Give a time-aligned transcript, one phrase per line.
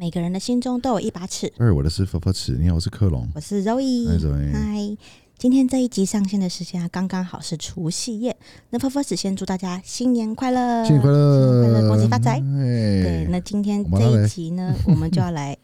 [0.00, 1.52] 每个人的心中都有一把尺。
[1.58, 2.52] 二，我的是佛佛尺。
[2.52, 3.28] 你好，我是克隆。
[3.34, 4.06] 我是 Zoe。
[4.06, 4.52] 嗨，Zoe。
[4.52, 4.96] 嗨，
[5.36, 8.36] 今天这一集上线的时间啊，刚刚好是除夕夜。
[8.70, 12.34] 那佛佛尺先祝大家新年快乐，新年快乐，新年快乐，恭喜发财。
[12.34, 12.42] 哎
[13.02, 15.58] 对，那今天这一集呢，我们就要来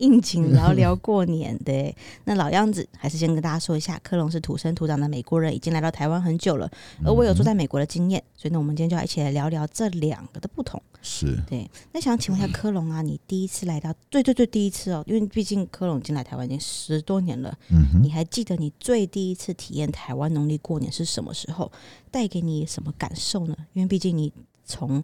[0.00, 1.56] 应景 聊聊过年。
[1.64, 1.94] 对，
[2.24, 6.70] 那老样子，还是先跟大家说一下，科隆是土生土长的美国人，已经来到台湾很久了，
[7.04, 10.82] 而我有住在美国的经验，所以呢，我们今天就要一起来聊聊这两个的不同。
[11.02, 21.70] 是对，那想请问一下科隆啊，你第一次来到最最最第一次哦，因为毕竟科隆已经来台湾已经十多年了，嗯哼，你还记得你最第一次体验台湾农历过年是什么时候？
[22.10, 23.56] 带给你什么感受呢？
[23.72, 24.32] 因为毕竟你
[24.64, 25.02] 从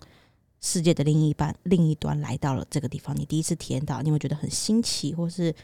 [0.66, 5.54] 世界的另一半、另一端来到了这个地方，你第一次体验到，你有没有觉得很新奇，或是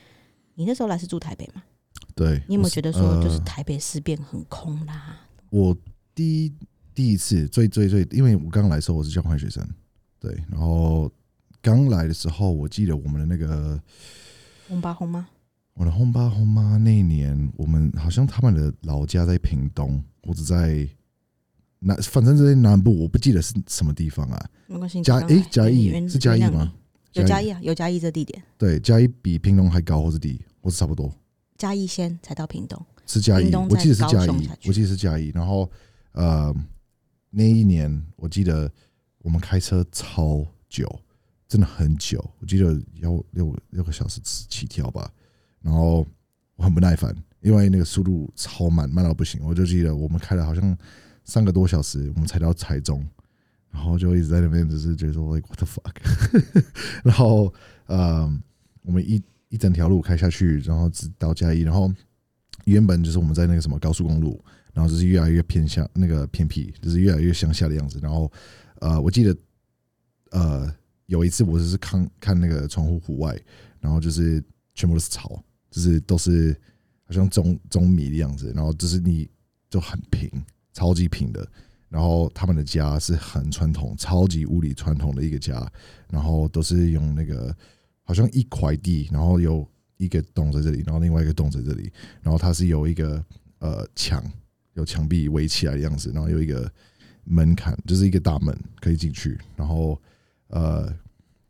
[0.55, 1.61] 你那时候来是住台北吗？
[2.15, 5.19] 对，你有没有觉得说，就是呃台北市变很空啦？
[5.51, 5.77] 我
[6.15, 6.53] 第一
[6.95, 9.67] 第一次最最最，因为我刚来的时候我是交换学生，
[10.21, 11.11] 对，然后
[11.61, 13.81] 刚来的时候，我记得我们的那个
[14.69, 15.29] 红吧红吗？
[15.75, 20.87] 我的轰爸轰妈那一年，我们好像他们的老家在屏东，或者在
[21.83, 24.51] 南，反正这些南部，我不记得是什么地方啊。
[24.67, 26.73] 没关系，嘉刚来诶嘉义是嘉义吗？
[27.13, 31.13] 有嘉义啊，有嘉义这地点，对，嘉义比屏东还高，或是低，或是差不多。
[31.59, 32.81] 嘉义先才到屏东。
[33.07, 35.31] 是嘉义，我记得是嘉义我记得是嘉义。
[35.35, 35.71] 然后
[36.13, 36.55] 呃，
[37.31, 38.71] 那一年我记得
[39.19, 40.89] 我们开车超久，
[41.47, 45.11] 真的很久，我记得要六六个小时起跳吧。
[45.61, 46.07] 然后
[46.57, 49.45] 我很不耐烦，因为那个速度超慢，慢到不行。
[49.45, 50.79] 我就记得我们开了好像
[51.25, 53.07] 三个多小时，我们才到台中，
[53.71, 55.95] 然后就一直在那边，只是觉得说 like what the fuck。
[57.05, 57.53] 然后
[57.87, 58.41] 呃，
[58.83, 61.93] 我们一一整条路开下去，然后直到嘉义，然后
[62.65, 64.43] 原本就是我们在那个什么高速公路，
[64.73, 67.99] 然后就是越来越偏向那个偏僻，就是越来越乡下的样子。
[68.03, 68.31] 然后
[68.81, 69.37] 呃，我记得
[70.31, 70.75] 呃
[71.07, 73.39] 有一次我就是看看那个窗户户外，
[73.81, 74.43] 然后就是
[74.75, 76.57] 全部都是草，就是都是
[77.05, 79.29] 好像种种米的样子，然后就是你
[79.69, 80.31] 就很平，
[80.73, 81.47] 超级平的。
[81.89, 85.71] 然后他们的家是很传统，超级物理传统的一个家，
[86.09, 87.55] 然后都是用那个
[88.03, 91.93] 好像一块地，然后有一个洞在这里，然后另外一个洞在这里，
[92.23, 93.23] 然后它是有一个
[93.59, 94.25] 呃墙，
[94.73, 96.73] 有墙壁围起来的样子，然后有一个
[97.25, 100.01] 门槛，就是一个大门可以进去，然后
[100.49, 100.91] 呃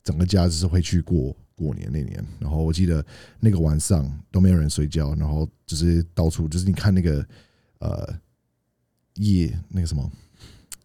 [0.02, 3.06] 整个家就是会去过过年那年，然后我记得
[3.38, 7.24] 那个晚上都没有人睡觉，然后就是到处就是你看那个
[7.78, 8.12] 呃
[9.14, 10.10] 夜那个什么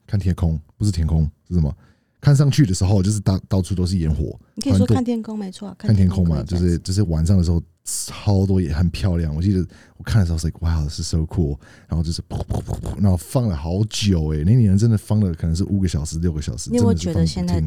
[0.05, 1.75] 看天空，不是天空是什么？
[2.19, 9.33] 看上去的时候就是到到处都是烟火，你可以说看天空，没错啊，看天空嘛，就是就是晚上的时候超多也很漂亮。
[9.33, 9.66] 我记得
[9.97, 16.71] 我看的时候是 wow，是 so cool，然后就是噗噗噗噗，然后放了好久诶、那年真的放了可能是五个小时六个小时。
[16.71, 17.63] 你有没有真的是觉得现在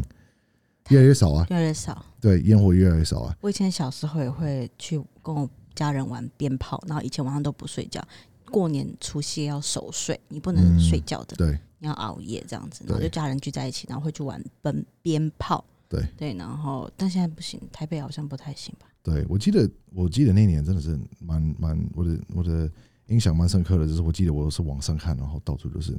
[0.88, 1.46] 越来越少啊？
[1.48, 2.04] 越来越少。
[2.20, 3.34] 对，烟火越来越少啊。
[3.40, 8.02] 我以前小时候也会去跟我家人玩鞭炮，然后以前晚上都不睡觉，
[8.50, 18.86] 过年除夕要守岁，你不能嗯睡觉的，对你要熬夜这样子，然后就家人聚在一起，然后会去玩奔鞭炮，对对，然后但现在不行，台北好像不太行吧？
[19.02, 22.70] 对，我记得我记得那年真的是蛮蛮我的我的
[23.06, 25.96] 印象蛮深刻的，就是我记得我是往上看，然后到处都是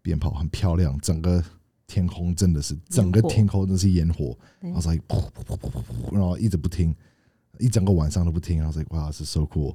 [0.00, 1.42] 鞭炮，很漂亮，整个
[1.86, 4.38] 天空真的是整个天空都是烟火。
[4.60, 6.94] 然后噗噗噗噗噗噗，然后一直不停，
[7.58, 8.58] 一整个晚上都不停。
[8.58, 9.74] 然后 like 哇，是 so cool。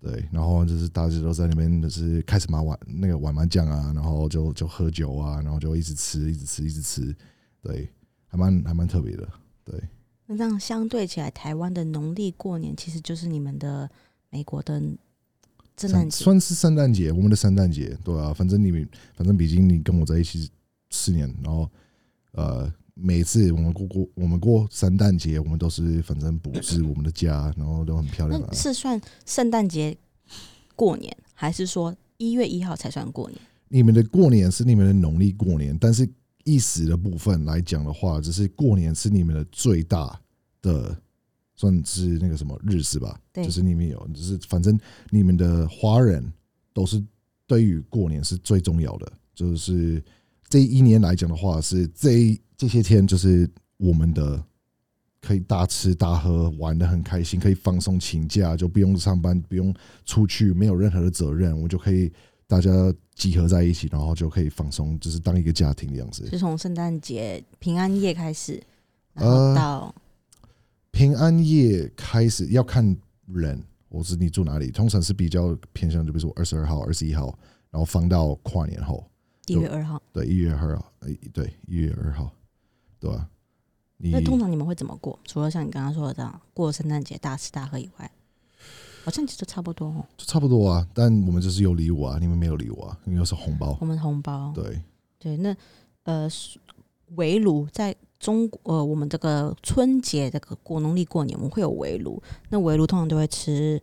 [0.00, 7.16] 对，然后就是大家都在那边，就是开始玩玩那个玩麻将啊，然后就就喝酒啊，然后就一直吃，一直吃，一直吃。
[7.60, 7.90] 对，
[8.28, 9.28] 还蛮还蛮特别的。
[9.64, 9.82] 对，
[10.26, 13.90] 那这样相对起来，台湾的农历过年其实就是你们的
[14.30, 14.78] 美国的
[15.76, 20.48] 圣诞节，算是圣诞节，我们的圣诞节，对啊，反正你们，反正毕竟你跟我在一起
[20.90, 21.68] 四年，然后
[22.32, 28.56] 呃，每次我们过过我们过圣诞节，我们都是反正布置我们的家，然后都很漂亮啊那。
[28.56, 29.96] 是算圣诞节
[30.74, 33.40] 过年，还是说一月一号才算过年？
[33.68, 36.08] 你们的过年是你们的农历过年，但是
[36.44, 40.18] 意识的部分来讲的话，只是过年是你们的最大
[40.60, 40.96] 的，
[41.54, 43.20] 算是那个什么日子吧？
[43.32, 44.78] 对就是你们有，就是反正
[45.10, 46.32] 你们的华人
[46.72, 47.00] 都是
[47.46, 50.02] 对于过年是最重要的，就是
[50.48, 54.44] 这一年来讲的话，是这一这些天就是我们的。
[55.20, 59.74] 可以大吃大喝，玩的很开心，可以放松请假，就不用上班，不用
[60.06, 62.10] 出去，没有任何的责任，我就可以
[62.46, 62.70] 大家
[63.16, 66.24] 集合在一起，然后就可以放松，就是当一个家庭的样子。
[66.30, 68.62] 是从圣诞节、平安夜开始，
[69.12, 69.94] 然后呃到
[70.92, 72.96] 平安夜开始要看
[73.26, 77.36] 人，我是你住哪里，通常是比较偏向，就比如说二十二号、二十一号，
[77.70, 79.04] 然后放到跨年后，
[79.46, 80.00] 一月二号。
[80.12, 82.32] 对，一月二号，呃对，一月二号，
[82.98, 83.10] 对
[83.98, 85.18] 那通常你们会怎么过？
[85.24, 88.10] 除了像你刚刚说的这样过圣诞节大吃大喝以外，
[89.04, 90.04] 好像其实差不多哦。
[90.16, 93.76] 就差不多啊，但我们就是有礼物啊，你们没有礼物啊，因为是红包。
[93.80, 94.80] 我们红包对，
[95.18, 95.56] 对，那
[96.04, 96.28] 呃
[97.16, 103.82] 围炉在中国呃我们这个春节这个过农历过年我们会有围炉，那围炉通常都会吃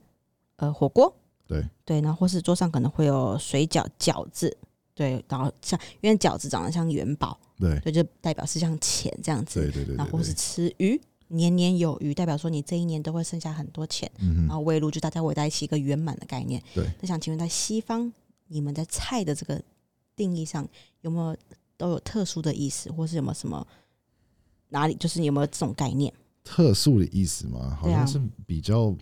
[0.56, 1.14] 呃火锅，
[1.46, 4.56] 对对，然后或是桌上可能会有水饺、饺子，
[4.96, 14.10] 对，然后像因为饺子长得像元宝，对，所以，就代表是像钱这样子，对对对对然后或是，吃鱼，年年有余，代表说你这一年都会剩下很多钱。
[14.48, 16.64] 然后围炉就大家围在一起，一个圆满的概念。
[16.74, 18.12] 对，那想请问，在西方，
[18.48, 19.62] 你们在菜的这个
[20.16, 20.66] 定义上
[21.02, 21.36] 有没有
[21.76, 23.68] 都有特殊的意思，或是有没有什么
[24.70, 26.14] 哪里就是有没有这种概念？
[26.42, 27.78] 特殊的意思吗？
[27.82, 28.96] 好像是比较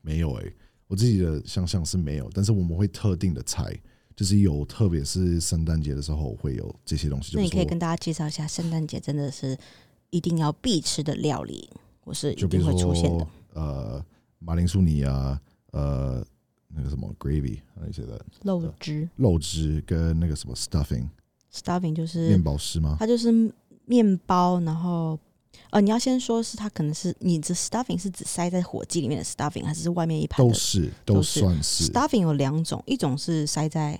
[0.00, 0.54] 没有诶、
[0.86, 3.78] 我自己的想象是没有，但是我们会特定的菜，
[4.20, 7.34] 就是有，特别是圣诞节的时候会有这些东西。
[7.36, 9.56] 那你可以跟大家介绍一下，圣诞节真的是
[10.10, 11.70] 一定要必吃的料理，
[12.04, 13.28] 我是一定会出现的说。
[13.54, 14.04] 呃
[14.38, 15.40] 马铃薯泥啊，
[15.70, 16.22] 呃
[16.68, 21.08] 那个什么 gravy，那些的肉汁肉汁跟那个什么 stuffing
[21.50, 22.98] stuffing 就是面包师吗？
[23.00, 23.32] 它就是
[23.86, 25.18] 面包，然后
[25.70, 33.98] 呃，你要先说是它可能是你的 stuffing 是指塞在火鸡里面的 stuffing，还是外面一盘都是都算是 stuffing 有两种，一种是塞在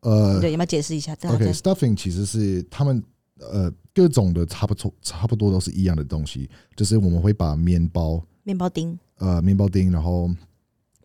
[0.00, 3.02] 呃对，要不要解释一下？OK stuffing 其实是他们
[3.40, 10.30] 呃各种的差不多差不多都是一样的东西，就是我们会把面包面包丁，呃面包丁，然后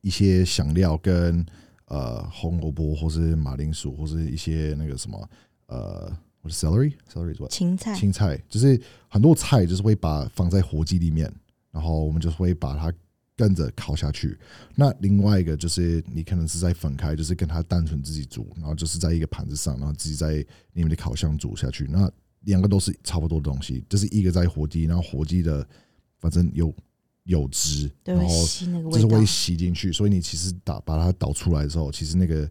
[0.02, 1.46] 一些香料跟
[1.86, 5.30] 呃红萝卜或是马铃薯或是一些那个什么
[5.68, 6.12] 呃
[6.42, 11.32] 或者 celery celery 是 what 芹菜，青菜，就是很多菜就是会把放在火鸡里面，
[11.72, 12.94] 然后我们就会把它
[13.36, 14.38] 跟着烤下去。
[14.76, 21.86] 那另外一个就是你可能是在分开，就是跟它单纯自己煮，然后就是在一个盘子上，然后自己在你们的烤箱煮下去。
[21.90, 25.68] 那两个都是差不多的东西，就是一个在火鸡，然后火鸡的
[26.20, 26.74] 反正有
[27.24, 28.30] 有汁，对，会然
[28.84, 29.26] 后就是会。
[29.26, 32.50] 吸进去，所以你其实打把它倒出来之后，其实那个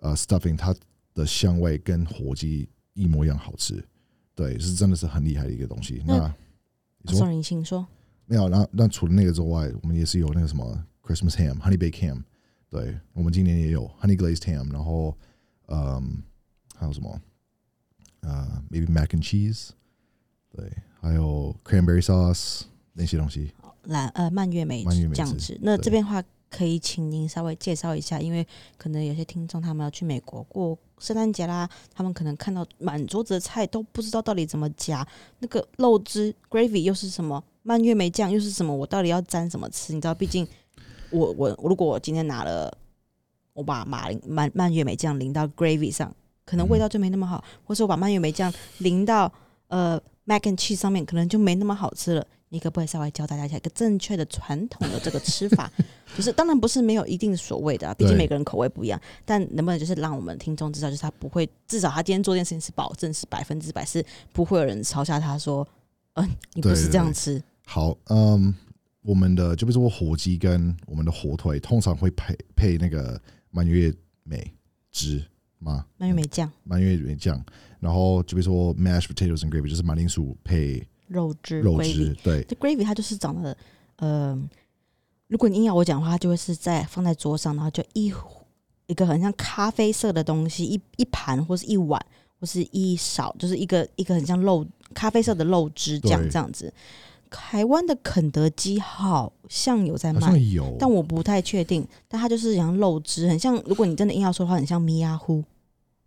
[0.00, 0.74] 呃 stuffing 它
[1.14, 3.84] 的香味跟火鸡一模一样好吃，
[4.34, 6.02] 对，是真的是很厉害的一个东西。
[6.06, 6.34] 那那
[7.02, 7.86] 你说 sorry，你请说。
[8.26, 8.48] 没有？
[8.48, 12.22] 那那除了那个之外，我们也是有那个什么 Christmas ham、honey baked ham，
[12.70, 15.16] 对我们今年也有 honey glazed ham，然后
[15.66, 16.22] 嗯
[16.76, 17.20] 还有什么
[18.20, 19.70] 呃 maybe mac and cheese，
[20.50, 22.62] 对，还有 cranberry sauce
[22.92, 23.52] 那些东西。
[23.84, 25.58] 蓝呃蔓越莓蔓越莓酱汁。
[25.60, 28.46] 那这边的话，可以请您稍微介绍一下，因为
[28.78, 35.06] 可能有些听众他们要去美国过圣诞节啦，他们可能看到满桌子的菜都不知道到底怎么夹，
[35.40, 39.92] 那个肉汁 gravy 又是什么，蔓越莓酱又是什么，我到底要沾什么吃？
[39.92, 40.46] 你知道，毕竟
[41.10, 42.72] 我我如果我今天拿了，
[43.54, 46.14] 我把马铃蔓蔓越莓酱淋到 gravy 上，
[46.44, 49.32] 可能味道就没那么好，或者我把蔓越莓酱淋到
[49.68, 52.26] 呃 mac and cheese 上面，可能就没那么好吃了。
[52.50, 55.68] 你可不可以稍微教大家一下一个正确的传统的这个吃法？
[56.14, 59.00] 就是当然不是没有一定所谓的、啊，毕竟每个人口味不一样。
[59.24, 65.66] 但能不能就是让我们听众知道，就是他不会，至少他今天做这件事情是保证是百分之百是不会有人嘲笑他说，
[66.12, 67.42] 嗯、你不是这样吃。
[67.66, 68.54] 好，嗯，
[69.02, 73.20] 我们的就比如说火鸡跟我们的火腿，通常会配配那个
[73.50, 74.52] 蔓越莓
[74.90, 75.24] 汁
[75.58, 75.86] 吗？
[75.96, 77.42] 蔓越莓酱、蔓越莓酱，
[77.80, 82.44] 然后就比如说 mashed potatoes and gravy，就是马铃薯配肉汁、肉汁，对。
[82.44, 83.56] 这 gravy 它就是长得，
[83.96, 84.38] 呃，
[85.28, 88.12] 如果你硬要我讲的话，它就会是在放在桌上，然后就一
[88.86, 92.00] 一个很像咖啡色的东西，一一盘或是一碗
[92.38, 96.30] 或是一勺，就是一个一个很像肉咖啡色的肉汁酱对。
[96.30, 96.72] 这样子。
[97.36, 101.84] 台湾的肯德基好像有在卖好像，有，但我不太确定。
[102.06, 103.60] 但它就是像肉汁，很像。
[103.66, 105.42] 如果你真的硬要说的话，很像米亚糊，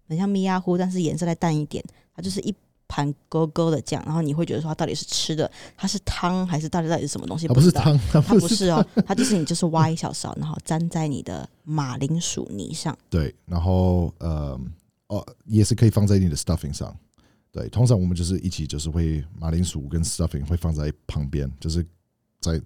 [0.08, 1.84] 很像米亚糊，但是颜色再淡一点。
[2.16, 2.56] 它就是一
[2.88, 7.46] 盘勾勾的酱，然后你会觉得说它到底是吃的，它是汤还是到底到底是什么东西？
[7.46, 12.98] 它不是汤，它它不是不是哦，它就是你就是挖一小勺，然后沾在你的马铃薯泥上。
[13.10, 14.58] 对，然后呃
[15.08, 16.98] 哦也是可以放在你的 stuffing 上。
[17.58, 21.84] 对，通常我们就是一起就是会马铃薯跟 stuffing 会放在旁边，就是
[22.40, 22.62] 在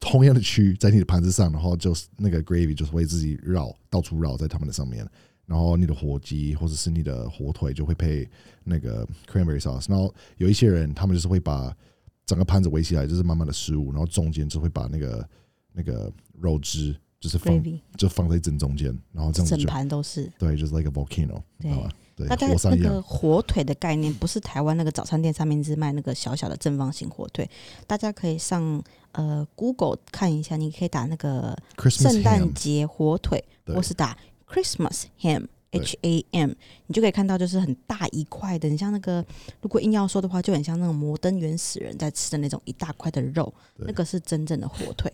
[0.00, 5.06] 同样的区在你的盘子上，然后就是那个 gravy 就是会自己绕到处绕在他们的上面，
[5.44, 8.26] 然后你的火鸡或者是你的火腿就会配
[8.64, 11.76] 那个 cranberry sauce，然后有一些人他们就是会把
[12.24, 15.28] 整个盘子围起来，就是满满的食物，然后中间就会把那个
[15.74, 16.10] 那个
[16.40, 17.62] 肉汁就是放
[17.98, 20.32] 就放在正中间，然后这样子整盘都是。
[20.38, 21.90] 对，就是 like a volcano，知道吧？
[22.22, 23.02] 对，大概火山一样那个。
[23.02, 27.48] 火腿的概念，不是台湾那个早餐店上面只卖那个小小的正方形火腿，
[27.86, 31.56] 大家可以上呃 Google 看一下，你可以打那个
[31.90, 34.16] 圣诞节火腿，或是打
[34.48, 36.52] Christmas ham，H A M，
[36.86, 39.24] 你就可以看到就是很大一块的，你像那个
[39.60, 45.12] 如果硬要说的话，就很像那种摩登原始人在吃的那种一大块的肉，那个是真正的火腿，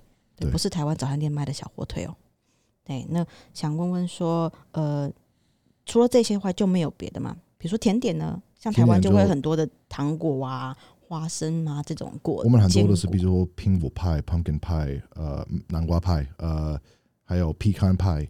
[0.50, 2.14] 不是台湾早餐店卖的小火腿哦。
[2.84, 5.10] 对，那想问问说，呃，
[5.88, 7.36] 除了这些话就没有别的吗？
[7.56, 16.78] 比如说甜点呢，像台湾就会很多的糖果啊、花生啊这种果，我们很多都是，比如说苹果派、pumpkin 派、呃南瓜派、呃
[17.24, 18.28] 还有 pecan 派、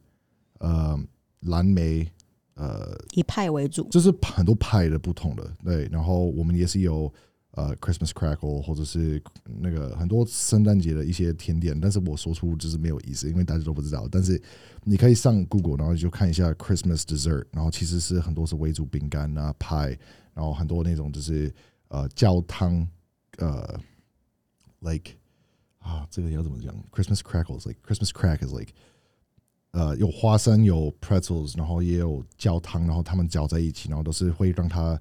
[0.60, 0.98] 呃
[1.40, 2.10] 蓝莓，
[2.54, 7.12] 呃以派为主，就是很多派的不同的对，然后我们也是有
[7.58, 14.06] 呃 Christmas crackle 或者是那个很多圣诞节的一些甜点，但是我说出就是没有意思，因为大家都不知道。
[14.08, 14.40] 但是
[14.84, 19.88] 你可以上 Google，然后就看一下 Christmas dessert，然后其实是很多是为主饼干啊派，
[20.34, 21.52] 然后很多那种就是
[21.88, 22.86] 呃焦汤
[23.38, 23.78] 呃
[24.78, 25.10] like
[25.80, 28.72] 啊这个要怎么讲？Christmas crackles like Christmas crack is like
[29.72, 34.98] 呃，有花生，有 pretzels，然后也有焦糖，然后它们搅在一起，然后都是会让它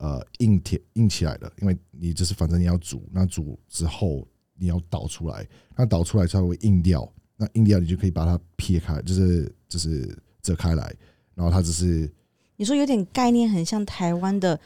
[0.00, 4.26] 呃硬贴硬起来的，因为你就是反正你要煮，那煮之后
[4.56, 10.94] 你要倒出来，那倒出来才会硬掉，那硬掉你就可以把它撇开，就是就是折开来，
[11.34, 12.10] 然后它只是
[12.56, 14.58] 你说有点概念，很像台湾的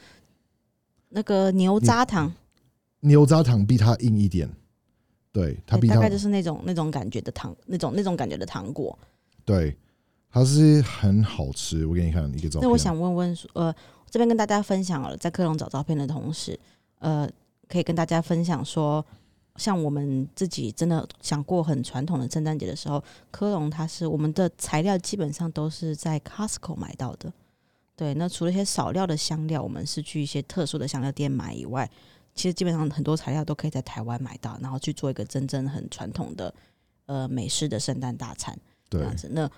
[1.09, 2.33] 那个牛轧糖，
[3.01, 4.49] 牛轧糖比它硬一点，
[5.33, 8.97] 对，它比它大概就是那种那种感觉的糖，那种那种感觉的糖果。
[9.43, 9.77] 对，
[10.29, 12.61] 它是很好吃，我给你看一个照片。
[12.61, 13.75] 那我想问问，呃，
[14.15, 16.57] 这边跟大家分享好了，在科隆找照片的同时，
[16.99, 17.29] 呃，
[17.67, 19.05] 可以跟大家分享说，
[19.57, 27.29] 像我们自己真的想过很传统的圣诞节的时候，科隆它是我们的材料基本上都是在 Costco 买到的。
[27.97, 31.91] 对，那除了一些少量的香料，我们是去一些特殊的香料店买以外，
[32.33, 36.55] 其实基本上很多材料都可以在台湾买到，然后去做一个真正很传统的
[37.07, 38.57] 呃美式的圣诞大餐。
[38.89, 39.27] 这对样子。
[39.33, 39.51] 那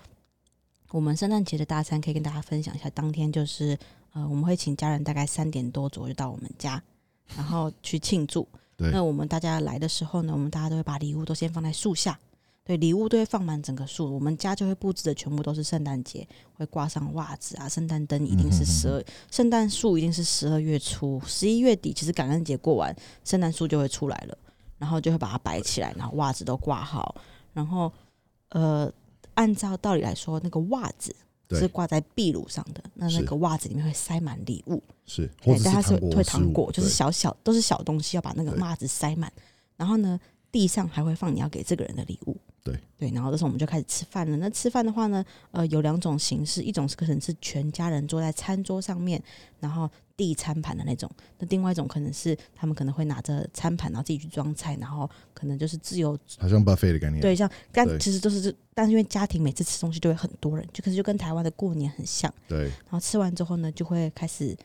[0.90, 3.78] 我们圣诞节的大餐可以跟大家分享一下，当天就是
[4.12, 6.82] 呃，我们会请家人大概三点多左右到我们家，
[7.36, 8.46] 然后去庆祝。
[8.76, 12.18] 对那我们大家来的时候呢，我们大家都会把礼物都先放在树下。
[12.64, 24.36] 对，礼物都会放满整个树，我们家就会布置的全部都是圣诞节，会挂上袜子啊，圣诞灯一定是十二、圣诞树一定是十二月初，十一月底，其实感恩节过完，圣诞树就会出来了，
[24.76, 27.14] 然后就会把它摆起来，然后袜子都挂好，
[27.54, 27.90] 然后
[28.50, 28.92] 呃，
[29.32, 31.16] 按照道理来说，那个袜子对
[31.56, 39.32] 是挂在壁炉上的，那那个袜子里面会塞满礼物，是，或对，者但它是会糖果，就是小小都是小东西，要把那个袜子塞满，
[39.76, 40.18] 然后呢，
[40.52, 42.36] 地上还会放你要给这个人的礼物。
[42.70, 44.36] 对对，然后这时候我们就开始吃饭了。
[44.36, 49.22] 那吃饭的话呢，呃，有两种形式，一种是可能是全家人坐在餐桌上面，
[49.60, 51.08] 然后递餐盘的那种；
[51.38, 57.20] 那另外一种可能是他们可能会拿着餐盘，然后自己去装菜，然后可能就是自由好像 buffet 的概念。
[57.20, 62.32] 对，像但其实都是，但是因为家庭每次吃东西就会很多人，就可是就跟台湾的过年很像。
[62.48, 64.56] 对然后吃完之后呢，就会开始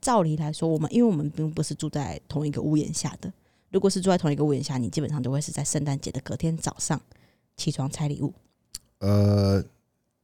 [0.00, 3.32] 照理来说，我们因为我们并不是住在同一个屋檐下的，
[3.70, 7.00] 如果是住在同一个屋檐下，你基本上都会是在圣诞节的隔天早上
[7.58, 8.32] 起床拆礼物。
[9.00, 9.62] 呃，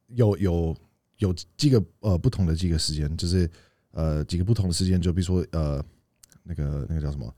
[0.07, 0.75] 有有
[1.17, 3.47] 有几个呃不同的几个时间，就是
[3.91, 5.85] 呃几个不同的时间，就比如说呃
[6.41, 7.31] 那个那个叫什么？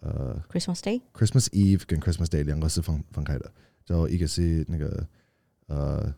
[0.00, 3.52] 呃 Christmas Day，Christmas Eve 跟 Christmas Day 两个是分分开的，
[3.86, 5.08] 然后一个是那个
[5.66, 6.12] 呃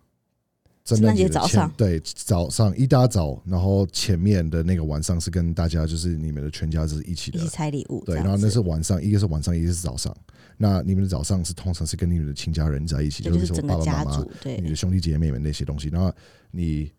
[0.84, 8.04] 圣诞节早上对早上一大早，然后前面的那个晚上是跟大家就是你们的全家是一起的一起，拆礼物。
[8.04, 10.14] 对，然后那是晚上，一个是晚上，一个是早上。
[10.58, 15.88] 那你们的早上是通常是跟你们的亲家人在一起，就是说爸爸妈妈、对你的兄弟姐妹们那些东西。
[15.88, 16.12] 然后
[16.50, 16.92] 你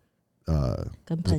[0.45, 0.87] 呃，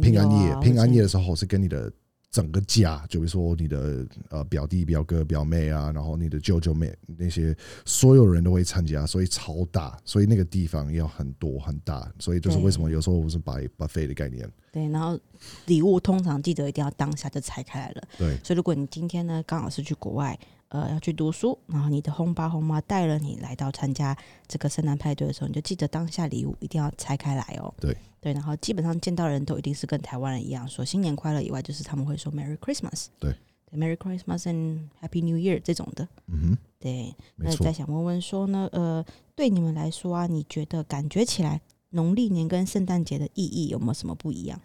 [0.01, 1.93] 平安夜，平安夜的时候是跟你的
[2.37, 15.19] 整个家，就比如说你的呃表弟、表哥、表妹啊，然后你的舅舅妹那些，所有人都会参加，所以超大，所以那个地方要很多很大，所以就是为什么有时候我是摆 buffet 的概念，对，然后
[15.65, 18.09] 礼物通常记得一定要当下就拆开来了。
[18.19, 18.37] 对。
[18.45, 20.39] 所以如果你今天呢刚好是去国外，
[20.69, 24.17] 呃，要去读书，然后你的红爸红妈带了你来到参加
[24.49, 27.73] 这个圣诞派对的时候，你就记得当下礼物一定要拆开来哦。
[27.81, 33.33] 对对，然后基本上见到的人都一定是跟台湾人一样说新年快乐以外，就是他们会说 Merry Christmas，对
[33.71, 36.09] 对，Merry Christmas and Happy New Year 这种的。
[36.27, 37.73] 嗯哼，对，那再。
[37.73, 39.05] 想问问说呢，呃，
[39.35, 44.61] 对你们来说啊，你觉得感觉起来农历年跟圣诞节的意义有没有什么不一样？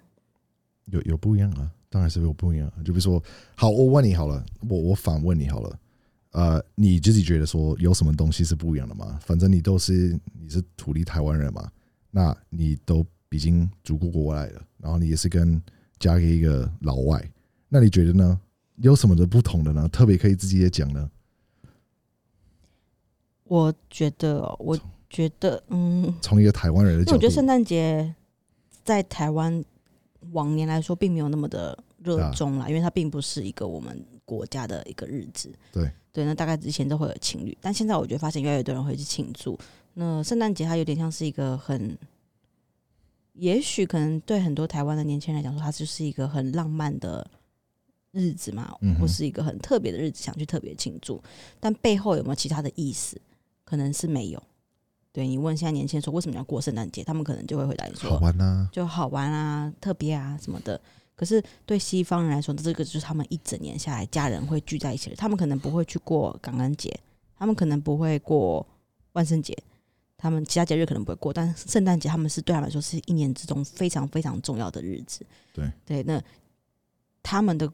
[0.85, 2.77] 有有不一样啊，当然是有不一样啊。
[2.83, 3.21] 就比如说，
[3.55, 5.77] 好，我问你好了，我我反问你好了，
[6.31, 9.19] 呃，你自己觉得说有什么东西是不一样的吗？
[9.21, 11.69] 反正你都是你是土地台湾人嘛，
[12.09, 15.61] 那你都已经祖国国外了，然后你也是跟
[15.99, 17.23] 嫁给一个老外，
[17.69, 18.39] 那你觉得呢？
[18.77, 19.87] 有什么的不同的呢？
[19.89, 21.11] 特别可以自己也讲呢？
[23.43, 28.15] 我觉得哦，我觉得，嗯，从一个台湾人的角度我觉得，圣诞节
[28.83, 29.63] 在台湾
[30.31, 35.51] 往年来说并没有那么的热衷啦，因为它并不是一个我们国家的一个日子。
[35.73, 39.59] 对对，那大概之前都会有情侣，但现在我觉得发现越来越多人会去庆祝。
[39.93, 41.97] 那圣诞节它有点像是一个很，
[43.33, 47.29] 也许可能对很多台湾的年轻人来讲说，它就是一个很浪漫的
[48.11, 51.21] 日子嘛，嗯或是一个很特别的日子，想去特别庆祝。
[51.59, 53.19] 但背后有没有其他的意思？
[53.65, 54.41] 可能是没有。
[55.13, 60.79] 对你问现在年轻人说为什么要过圣诞节，他们可能就会回答你说好玩啊、就好玩啊、特别啊什么的。
[61.21, 65.15] 可是对西方人来说，这个就是他们一整年下来家人会聚在一起的。
[65.15, 66.91] 他们可能不会去过感恩节，
[67.37, 68.65] 他们可能不会过
[69.11, 69.55] 万圣节，
[70.17, 75.23] 他们其他节日可能不会过，但是圣诞节他们是对他们来说是一年之中非常非常重要的日子。
[75.53, 76.19] 对对，那
[77.21, 77.71] 他们的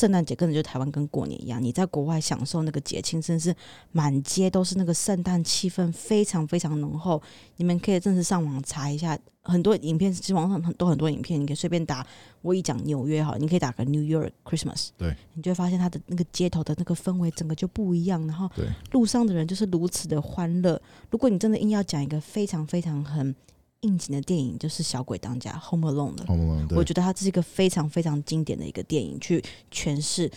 [0.00, 3.54] 圣诞节根本就台湾跟过年一样，你在国外享受那个节庆，真的是
[3.92, 7.20] 满街都是那个圣诞气氛，非常非常浓厚。
[7.56, 12.06] 你们可以正式上网查一下，很多影片，其实网上很多很多影片，你可以随便打。
[12.40, 18.50] 我一讲纽约哈，你可以打个 New York Christmas，对，你就会发现它的那个街头的那个氛围整个就不一样，然后
[18.92, 20.80] 路上的人就是如此的欢乐。
[21.10, 23.36] 如果你真的硬要讲一个非常非常很
[23.80, 26.26] 应景的电影，就是《小鬼当家》（Home Alone） 的。
[26.26, 30.30] 好玩对我觉得它是一个非常非常经典的一个电影，去诠释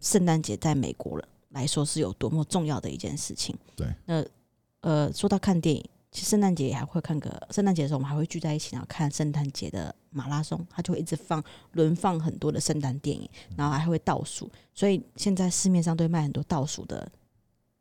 [0.00, 3.56] 圣诞节在美国人来说是有多么重要的一件事情。
[3.74, 4.24] 对，那
[4.80, 17.10] 呃，说到看电影，其实圣诞节也还会看个圣诞节的时候，我们还会聚在一起，然后看圣诞节的马拉松，它就会一直放轮放很多的圣诞电影，然后还会倒数，所以现在市面上都会卖很多倒数的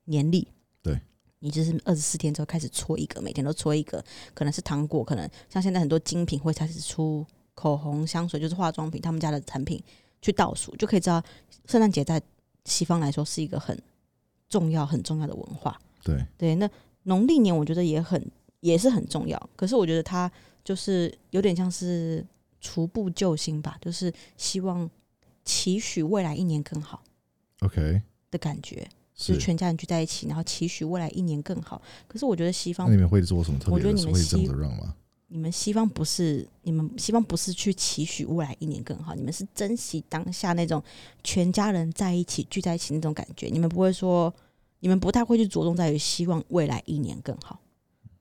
[0.05, 0.47] 年历。
[1.41, 1.47] 对。
[1.47, 9.83] 你就是二十四天之后开始搓一个，每天都搓一个，可能是糖果，可能像现在很多精品会开始出口红、香水，就是化妆品，他们家的产品
[10.21, 11.21] 去倒数，就可以知道
[11.65, 12.21] 圣诞节在
[12.65, 13.75] 西方来说是一个很
[14.47, 15.79] 重要、很重要的文化。
[16.03, 16.69] 对对，那
[17.03, 18.23] 农历年我觉得也很
[18.59, 20.31] 也是很重要，可是我觉得它
[20.63, 22.23] 就是有点像是
[22.59, 24.87] 除步救星吧，就是希望
[25.43, 27.01] 期许未来一年更好
[27.61, 28.89] ，OK，的感觉，就
[29.21, 31.81] 是是全家人聚在一起，然后期许未来一年更好。
[32.07, 33.73] 可是我觉得西方那你们会做什么特别的？
[33.75, 34.95] 我觉得你们会这样西子让吗？
[35.27, 40.83] 你们西方不是你们西方不是去期许未来一年更好，你们是珍惜当下那种
[41.23, 43.47] 全家人在一起聚在一起那种感觉。
[43.47, 44.33] 你们不会说，
[44.81, 47.57] 你们不太会去着重在于希望未来一年更好，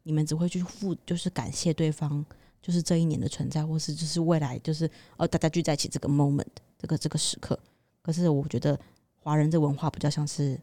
[0.05, 2.25] 你们只会去付，就是感谢对方，
[2.63, 6.47] 就是这一年的存在，或是就是未来就是哦大家聚在一起这个 moment
[6.79, 7.59] 这个这个时刻。
[8.03, 8.79] 可是我觉得
[9.19, 10.57] 华人这文化比较像是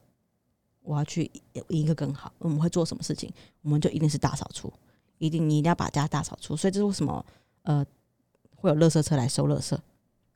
[0.87, 3.29] 我要去赢一个更好，我们会做什么事情，
[3.61, 4.71] 我们就一定是大扫除。
[5.17, 7.25] 一定你一定要把家大扫除，所以这是为什么
[7.63, 7.85] 呃
[8.55, 9.77] 会有垃圾车来收垃圾。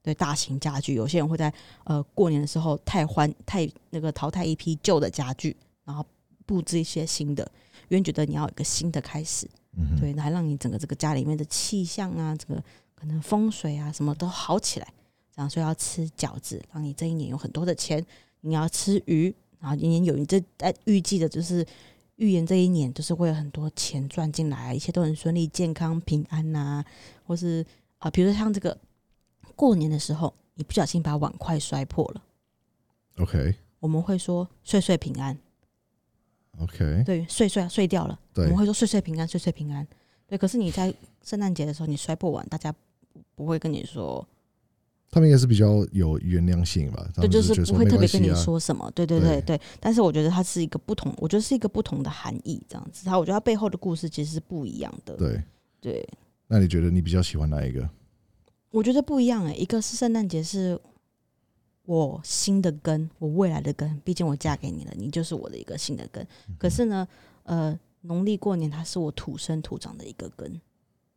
[0.04, 6.04] 对大型家具，有些人会在呃过年的时候太欢太那个淘汰一批旧的家具，然后
[6.46, 7.50] 布置一些新的，
[7.88, 12.62] 因为觉得你要有一个新的开始，嗯，对，来让你整个这个家里面的气象啊，这个
[12.96, 14.94] 可能风水啊什么都好起来。
[15.36, 18.04] 这样，所以要吃饺子，让你这一年有很多的钱。
[18.42, 20.26] 你要吃鱼，然后年年有余。
[20.26, 21.65] 这在预计的就是
[22.17, 26.84] 预言这一年就是会有很多钱赚进来，一切都很顺利、健康、平安呐、
[27.26, 27.65] 或是
[28.00, 28.78] 啊、比如说像这个
[29.56, 32.24] 过年的时候，你不小心把碗筷摔破了
[33.19, 33.56] ，OK。
[33.80, 35.36] 我们会说岁岁平安
[36.60, 39.88] ，OK，对，碎碎碎掉了，我们会说岁岁平安，岁岁平安。
[40.28, 40.93] 对，可是你在
[41.24, 42.71] 圣诞节的时候，你摔破碗，大家
[43.12, 44.26] 不不会跟你说，
[45.12, 47.06] 他们应该是比较有原谅性吧？
[47.15, 48.34] 对，就是是不会特别跟你。
[48.34, 49.62] 说什么，对对对对对。
[49.80, 53.06] 但是我觉得它是一个不同，我觉得是一个不同的含义，这样子。
[53.06, 55.17] 它我觉得它背后的故事其实是不一样的。
[55.17, 55.43] 对，
[55.82, 56.10] 对，
[56.47, 57.88] 那你觉得你比较喜欢哪一个？
[58.71, 60.80] 我觉得不一样哎、一个是圣诞节是
[61.84, 66.26] 我新的根，我未来的根，毕竟我嫁给你了，你就是我的一个新的根。
[66.58, 67.06] 可是呢，
[67.43, 70.62] 呃，农历过年它是我土生土长的一个根，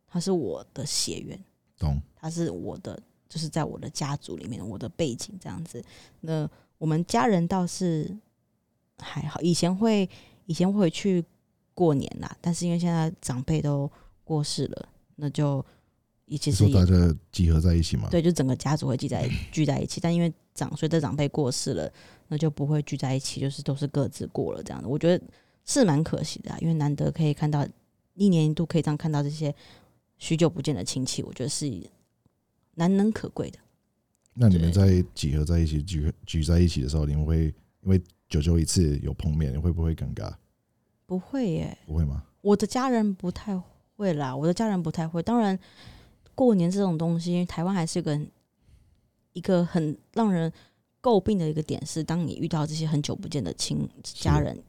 [0.08, 1.38] 它是我的血缘，
[1.78, 2.02] 懂？
[2.16, 5.82] 它是我的，就是在我的家族里面我的背景这样子。
[6.20, 8.16] 那我们家人倒是
[8.98, 10.08] 还好，以前会
[10.46, 11.24] 以前会去
[11.74, 13.90] 过年啦，但是因为现在长辈都
[14.22, 15.64] 过世了，那就
[16.26, 18.08] 也其你实也说大家集合在一起嘛？
[18.10, 21.92] 对，就整个家族会聚在聚在一起，但因为长随着长辈过世了，
[22.28, 24.88] 那就不会聚在一起，就是都是各自过了这样的。
[24.88, 25.24] 我觉得
[25.64, 27.66] 是蛮可惜的、啊，因为难得可以看到
[28.14, 29.54] 一年一度可以这样看到这些
[30.18, 31.68] 许久不见的亲戚，我觉得是
[32.74, 33.58] 难能可贵的。
[34.32, 40.32] 那你们在集合在一起聚聚在一起的时候，你们会因为久久一次有碰面，你会不会尴尬？
[41.06, 42.24] 不会耶，不会吗？
[42.40, 43.56] 我的家人不太
[43.96, 45.22] 会啦，我的家人不太会。
[45.22, 45.58] 当然，
[46.34, 48.20] 过年这种东西，台湾还是一个
[49.34, 50.52] 一个很让人
[51.00, 54.60] 诟病的一个点是，当你遇到这些很久不见的亲家人，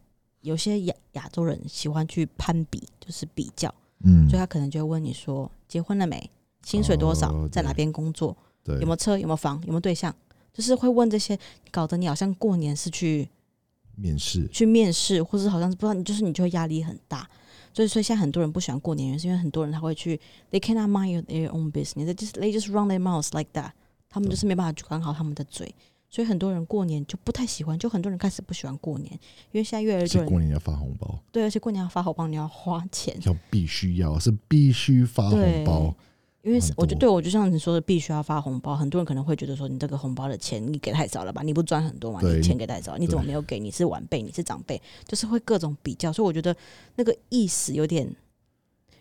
[0.42, 6.30] 有些亚亚洲人喜欢去攀比，就是比较，嗯所以他可能就会问你说结婚了没？
[6.66, 10.14] 薪水多少，哦在哪边工作，对，有没有车，有没有房，有没有对象，
[10.52, 11.40] 就是会问这些，
[11.72, 13.30] 搞得你好像过年是去
[13.96, 14.48] 面试？
[14.48, 17.30] 去面试，或者好像是不知道，你就是你就会压力很大。
[17.72, 23.72] 所以，所以现在很多人不喜欢过年，是因为很多人他会去，they cannot mind their own business, they just they just run their mouths like that，
[24.10, 25.74] 他们就是没办法管好他们的嘴。
[26.10, 29.12] 所以很多人过年就不太喜欢，就很多人开始不喜欢过年，
[29.52, 35.94] 因为现在越来越多人过年要发红包，对，而且过年要发红包，你要花钱，要必须要是必须发红包，
[36.46, 38.76] 因为是我觉得对我就像你说的，必须要发红包。
[38.76, 41.42] 很多人可能会觉得说，你这个红包的钱你给太少了吧？
[41.42, 42.22] 你不赚很多嘛？
[42.22, 43.58] 你钱给太少，你怎么没有给？
[43.60, 46.14] 你是晚辈，你是长辈，就是会各种比较。
[46.14, 46.56] 所以我觉得
[46.98, 48.06] 那个意思有点，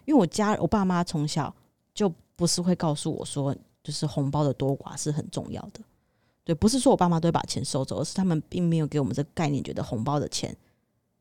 [0.06, 1.54] 因为我家我爸妈从小
[1.92, 5.80] 就不是会告诉我说，就是红包的多寡是很重要的。
[6.44, 10.56] 对，不是说我爸妈都会把钱收走，而是他们并没有给我们这个概念，觉得红包的钱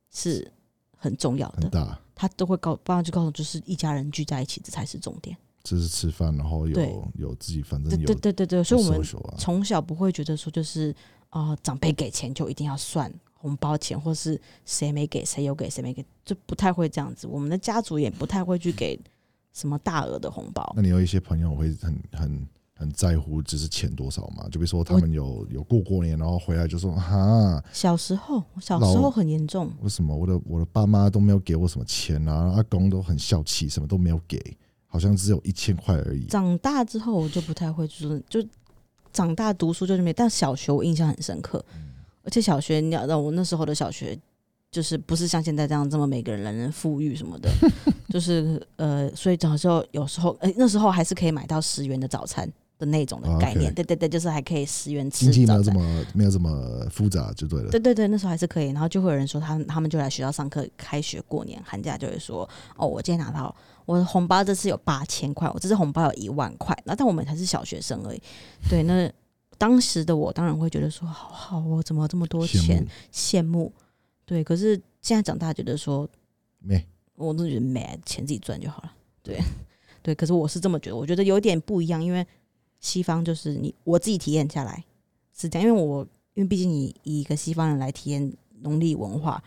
[0.09, 0.49] 是
[0.95, 1.67] 很重要的。
[1.69, 1.99] 大。
[2.15, 5.35] 他都会告爸妈就告诉，就是一家人聚在一起，这才是重点。
[5.63, 9.01] 这是吃饭，然后有有自己，反正对有对对对对，所以我们
[9.37, 10.93] 从小不会觉得说就是
[11.29, 17.25] 啊、呃长辈给钱就一定要算红包钱，或是谁没给谁有给谁没给，就不太会这样子。
[17.27, 18.99] 我们的家族也不太会去给
[19.53, 20.73] 什么大额的红包。
[20.75, 24.43] 那你有一些朋友会很很很在乎，只是钱多少嘛？
[24.45, 32.53] 就比如说他我们有有过过年，然后回来就说哈，小时候，我小时候很严重，为什么我的我的爸妈都没有给我什么钱啊？
[32.55, 34.37] 阿公都很笑气，什么都没有给，
[34.93, 36.25] 好像只有一千块而已。
[36.27, 38.47] 长大之后我就不太会，就是就
[39.11, 41.65] 长大读书就是没，但小学我印象很深刻，
[42.23, 44.15] 而且小学你要让我那时候的小学。
[44.71, 47.47] 就是不是像现在这样这么每个人人人富裕什么的，
[48.09, 55.53] 就是呃，所以早时候有时候呃那时候还是可以买到十元的早餐的那种的啊概念对对对，就是还可以十元吃经济没。
[55.53, 57.69] 有这么没有这么复杂就对了。
[57.69, 68.21] 对对对，那时候还是可以，然后就会有人说他他们就来学校上课，开学过年寒假就会说哦，我今天拿到我的红包这次有八千块，我这次红包有一万块，那但我们才是小学生而已。
[68.69, 69.11] 对，那
[69.57, 73.71] 当时的我当然会觉得说好好哦，怎么这么多钱，羡慕。
[74.25, 76.09] 对，可是现在长大觉得说，
[76.59, 78.93] 没我都觉得没钱自己赚就好了。
[79.21, 79.39] 对
[80.01, 82.25] 对，可是我是这么觉得，我觉得有点不一样，因为
[82.79, 84.83] 西方就是你我自己体验下来
[85.33, 89.43] 是这样，因为我因为毕竟你以一个西方人来体验农历文化，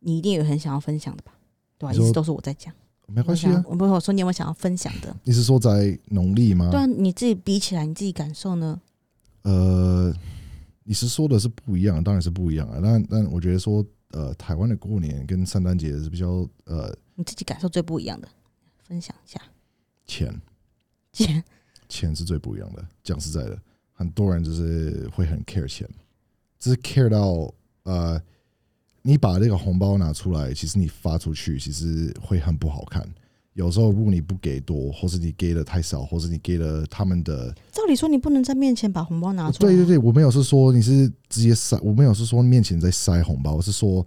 [0.00, 1.32] 你一定有很想要分享的吧？
[1.78, 2.72] 对吧、一直都是我在讲，
[3.06, 3.64] 没关系啊。
[3.66, 5.14] 我不是我说你有没有想要分享的？
[5.24, 6.70] 你是说在农历吗？
[6.70, 8.80] 对啊，你自己比起来，你自己感受呢？
[9.42, 10.14] 呃，
[10.84, 12.78] 你是说的是不一样，当然是不一样啊。
[12.82, 18.28] 但但我觉得说，呃，台湾的过年跟圣诞节是比较呃你自己感受最不一样的，
[18.82, 19.40] 分享一下。
[20.06, 20.40] 钱
[21.12, 21.44] 钱
[21.88, 22.84] 钱是最不一样的。
[23.02, 23.58] 讲实在的，
[23.92, 25.88] 很多人就是会很 care 钱，
[26.58, 27.52] 只是 care 到
[27.84, 28.20] 呃，
[29.06, 33.06] 你把这个红包拿出来，其实你发出去，其实会很不好看。
[33.52, 44.04] 有时候如果你不给多，或是你给的太少，或是你给了他们的照理说你不能在面前把红包拿出来、啊对对，对，我没有是说你是直接塞，我没有是说面前在塞红包，我是说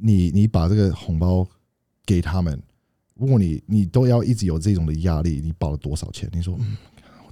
[0.00, 1.46] 你你把这个红包
[2.04, 2.60] 给他们，
[3.14, 6.28] 如果你你都要一直有这种的压力，你包了多少钱？
[6.32, 6.58] 你说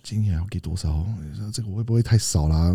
[0.04, 1.04] 今年要给多少？
[1.52, 2.72] 这个会不会太少啦？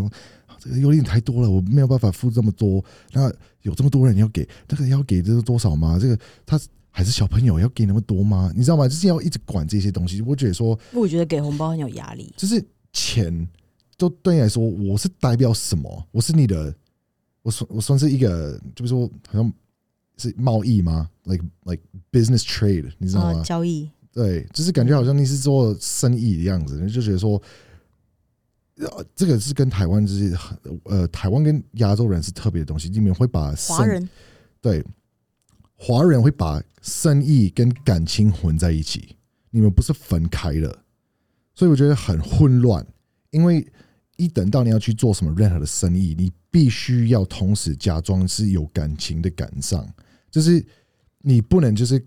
[0.58, 2.84] 这个有点太多了，我没有办法付这么多。
[3.12, 5.96] 那有这么多人要给，那个要给这个多少吗？
[5.98, 8.52] 这个他还是小朋友要给那么多吗？
[8.54, 8.86] 你知道吗？
[8.88, 10.20] 就是要一直管这些东西。
[10.20, 10.78] 我觉得说。
[10.92, 12.34] 我觉得给红包很有压力。
[12.36, 12.62] 就是
[12.92, 13.48] 钱，
[13.96, 16.06] 都对你来说，我是代表什么？
[16.10, 16.74] 我是你的，
[17.42, 19.52] 我算我算是一个，就是说好像
[20.16, 23.38] 是贸易吗？like like business trade，你知道吗？
[23.38, 27.40] 呃，交易对，就是感觉好像你是做生意的样子，你就觉得说，
[28.76, 30.36] 呃，这个是跟台湾就是
[30.84, 34.08] 呃，台湾跟亚洲人是特别的东西，你们会把生华人
[34.60, 34.84] 对，
[35.76, 39.16] 华人会把生意跟感情混在一起，
[39.50, 40.76] 你们不是分开的，
[41.54, 42.84] 所以我觉得很混乱。
[43.30, 43.64] 因为
[44.16, 49.88] 一等到你要去做什么任何的生意，你必须要同时假装是有感情的感上，
[50.30, 50.62] 就是
[51.20, 52.04] 你不能就是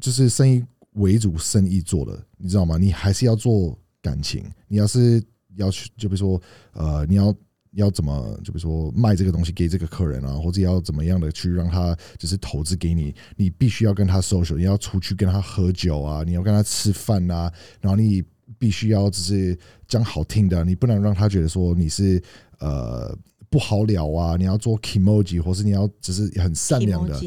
[0.00, 2.76] 就是生意为主，生意做的，你知道吗？
[2.78, 4.44] 你还是要做感情。
[4.68, 5.22] 你要是
[5.56, 6.40] 要去，就比如说
[6.72, 7.34] 呃，你要
[7.72, 17.50] 要怎么，就比如说卖这个东西给这个客人啊，或者要怎么样的去让他就是投资给你，你必须要跟他 social，你要出去跟他喝酒啊，你要跟他吃饭啊，
[17.80, 18.22] 然后你
[18.58, 22.22] 必须要只是讲好听的，你不能让他觉得说你是
[22.58, 23.16] 呃
[23.48, 27.18] 不好聊啊，你要做 emoji，或是你要只是很善良的，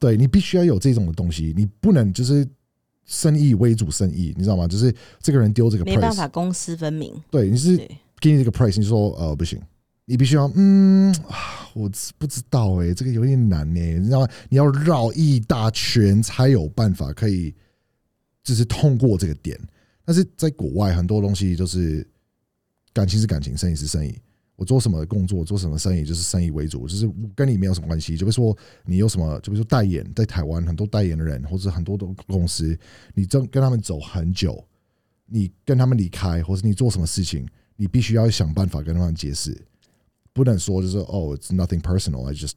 [0.00, 2.44] 对你必须要有这种的东西，你不能就是
[3.06, 4.66] 生意为主生意，你知道吗？
[4.66, 7.12] 就是这个人丢这个没办法公私分明。
[7.30, 9.60] 对，你是对，给你这个 price，你就说呃不行，
[10.04, 14.28] 你必须要嗯，啊我不知道哎、这个有点难呢、你知道吗？
[14.48, 17.54] 你要绕一大圈才有办法可以，
[18.42, 19.58] 就是通过这个点。
[20.04, 22.06] 但是在国外很多东西就是
[22.92, 24.16] 感情是感情，生意是生意。
[24.56, 28.16] 我做什么工作，做什么生意，就是生意为主，就是跟你没有什么关系。
[28.16, 32.78] 就比如说你有什么，就比如说代言，在台湾很多代言的人，或者很多的公司，
[33.14, 34.64] 你正跟他们走很久，
[35.26, 39.60] 你跟他们离开，或者你做什么事情，你必须要想办法跟他们解释，
[40.32, 42.52] 不能说就是哦，it's nothing personal，I just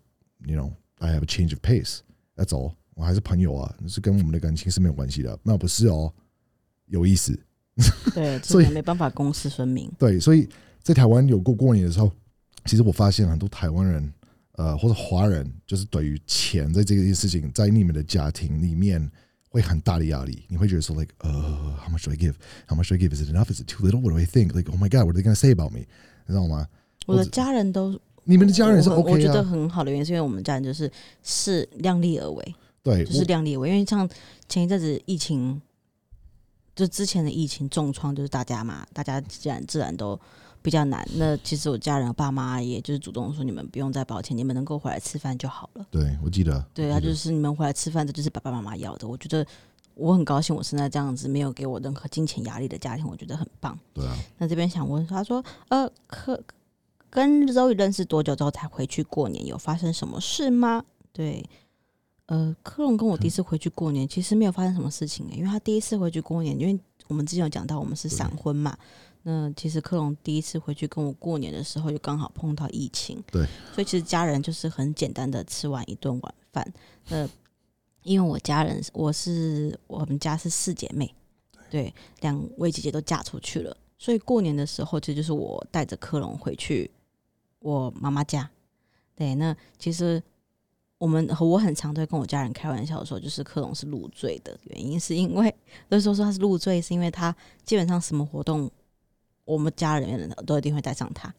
[0.46, 2.74] you know I have a change of pace，that's all。
[2.94, 5.40] 我还是朋友啊，是跟我们的感情是没有关系的。
[5.42, 6.14] 那不是哦，
[6.86, 7.40] 有意思。
[8.14, 9.92] 对，所以没办法公私分明。
[9.98, 10.48] 对，所以。
[10.88, 12.10] 在台湾有过过年的时候，
[12.64, 14.14] 其实我发现很多台湾人，
[14.54, 19.12] 呃，或者华人，就是对于钱在这件事情，在你们的家庭里面
[19.50, 20.46] 会很大的压力。
[20.48, 22.36] 你会觉得说，like，呃，how much do I give?
[22.70, 23.14] How much do I give?
[23.14, 23.52] Is it enough?
[23.52, 24.00] Is it too little?
[24.00, 24.56] What do I think?
[24.56, 25.80] Like, oh my god, what are they gonna say about me?
[26.26, 26.66] 你知道吗？
[27.06, 29.14] 我的家人都，你们的家人是 OK 啊？
[29.14, 30.90] 我觉得很好的原因是因为我们家人就是
[31.22, 33.70] 是量力而为，对，就是量力而为。
[33.70, 34.10] 因为像
[34.48, 35.62] 前一阵子疫情，
[36.74, 40.18] 就之前的疫情重创，就是大家嘛，大家自然自然都。
[40.68, 41.08] 比较难。
[41.16, 45.88] 那其实我家人爸妈也就是主动说，你们不用再抱歉，你们能够回来吃饭就好了。
[45.90, 46.62] 对，我记得。
[46.74, 49.08] 对啊，就是你们回来吃饭，这就是爸爸妈妈要的。
[49.08, 49.48] 我觉得
[49.94, 53.80] 我很高兴，我现在这样子没有给我任何金钱压力的家庭，我觉得很棒。
[53.94, 54.14] 对啊。
[54.38, 56.38] 那这边想问，他说，呃，可
[57.10, 59.46] 跟周宇认识多久之后才回去过年？
[59.46, 60.84] 有发生什么事吗？
[61.14, 61.50] 对，
[62.26, 66.78] 呃，科隆跟我第一次回去过年，其实没有发生什么事情诶，因为他第一次回去过年，因为
[67.08, 68.78] 我们之前有讲到我们是闪婚嘛。
[69.30, 76.74] 那其实克隆第一次回去跟我过年的时候，就刚好碰到疫情，对，所以其实家人就是很简单的吃完一顿晚饭。
[77.10, 77.28] 那
[78.04, 81.14] 因为我家人，我是我们家是四姐妹，
[81.70, 86.90] 对，两位姐姐都嫁出去了，所以过年的时候，其实就是我带着克隆回去
[87.60, 88.50] 我妈妈家。
[89.14, 90.24] 对，那其实
[90.98, 95.54] 我们和我很常都会跟我家人开玩笑说，就是克隆是入赘的原因，是因为
[95.90, 97.36] 那时候说他是入赘，是因为他
[97.66, 98.72] 基本上什么活动。
[99.48, 101.34] 我们家人员都一定会带上他，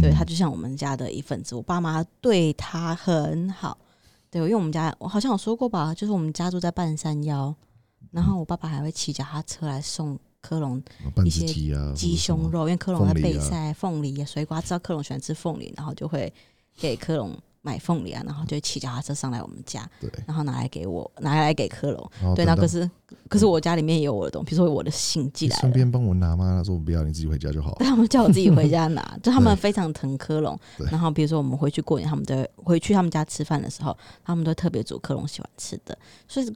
[0.00, 1.54] 对他就像我们家的一份子。
[1.54, 3.78] 我爸妈对他很好，
[4.30, 7.54] 对，因为我们家我好像有说过吧，就是我们家住在半山腰，
[8.10, 10.80] 然后我爸爸还会骑脚踏车来送科隆
[11.24, 11.46] 一些
[11.94, 16.32] 鸡胸肉，因为科隆在备赛凤梨、水果，知道科隆喜欢吃凤梨，然后就会
[16.76, 17.34] 给科隆。
[17.66, 22.88] 买凤梨啊，然后就骑脚踏车上来我们家，对，然后拿来给我，拿来给科隆，对，那可是
[23.28, 26.54] 可是我家里面也有我的东西，比如说我的信寄来，顺便帮我拿吗？
[26.56, 27.74] 他说我不要，你自己回家就好。
[27.80, 30.56] 他们叫我自己回家拿， 就他们非常疼科隆。
[30.92, 35.98] 然后比如说我们回去过年，他们都回去他们家吃饭的时候，他们都特别煮科隆喜欢吃的。
[36.28, 36.54] 所以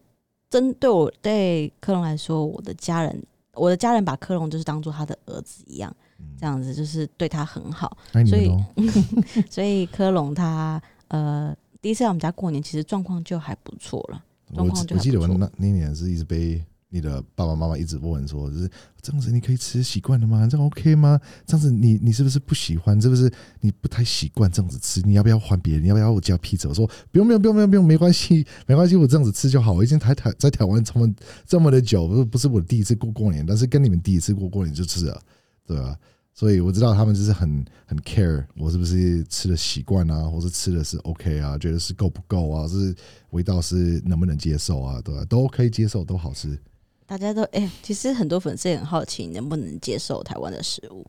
[0.48, 3.20] 针对我对科隆来说，我的家人，
[3.54, 5.92] 我的家人把科隆就是当做他的儿子一样，
[6.38, 7.96] 这样子就是对他很好。
[8.28, 8.50] 所以
[9.50, 10.80] 所以科隆他。
[11.10, 14.24] 呃，第一次来我们家过年，其实状况就还不错了。
[14.54, 18.68] 状况就我记得我那那年是一直被你的爸爸妈妈一直问说，就是
[19.00, 20.46] 这样子你可以吃习惯了吗？
[20.50, 21.20] 这样 OK 吗？
[21.46, 23.00] 这样子你你是不是不喜欢？
[23.00, 25.00] 是不是你不太习惯这样子吃？
[25.02, 25.84] 你要不要换别人？
[25.84, 26.68] 你要不要我加披萨？
[26.68, 29.72] 我说不用不用不用不用不用，没关系没关系，我这样子吃就好。
[29.72, 31.14] 我已经台台在台湾这么
[31.46, 35.20] 这么的久，不是不是我第一次过过年，但是跟你们第一次过过年就吃了，
[35.66, 35.96] 对吧？
[36.32, 42.94] 所以我知道他们就是很很 care 我是不是吃的习惯啊，或是吃的是 OK 啊，觉得是够不够啊，是
[43.30, 45.24] 味道是能不能接受啊，对吧？
[45.26, 46.58] 都可以接受，都好吃。
[47.04, 51.04] 大家都哎，其实很多粉丝也很好奇，能不能接受台湾的食物？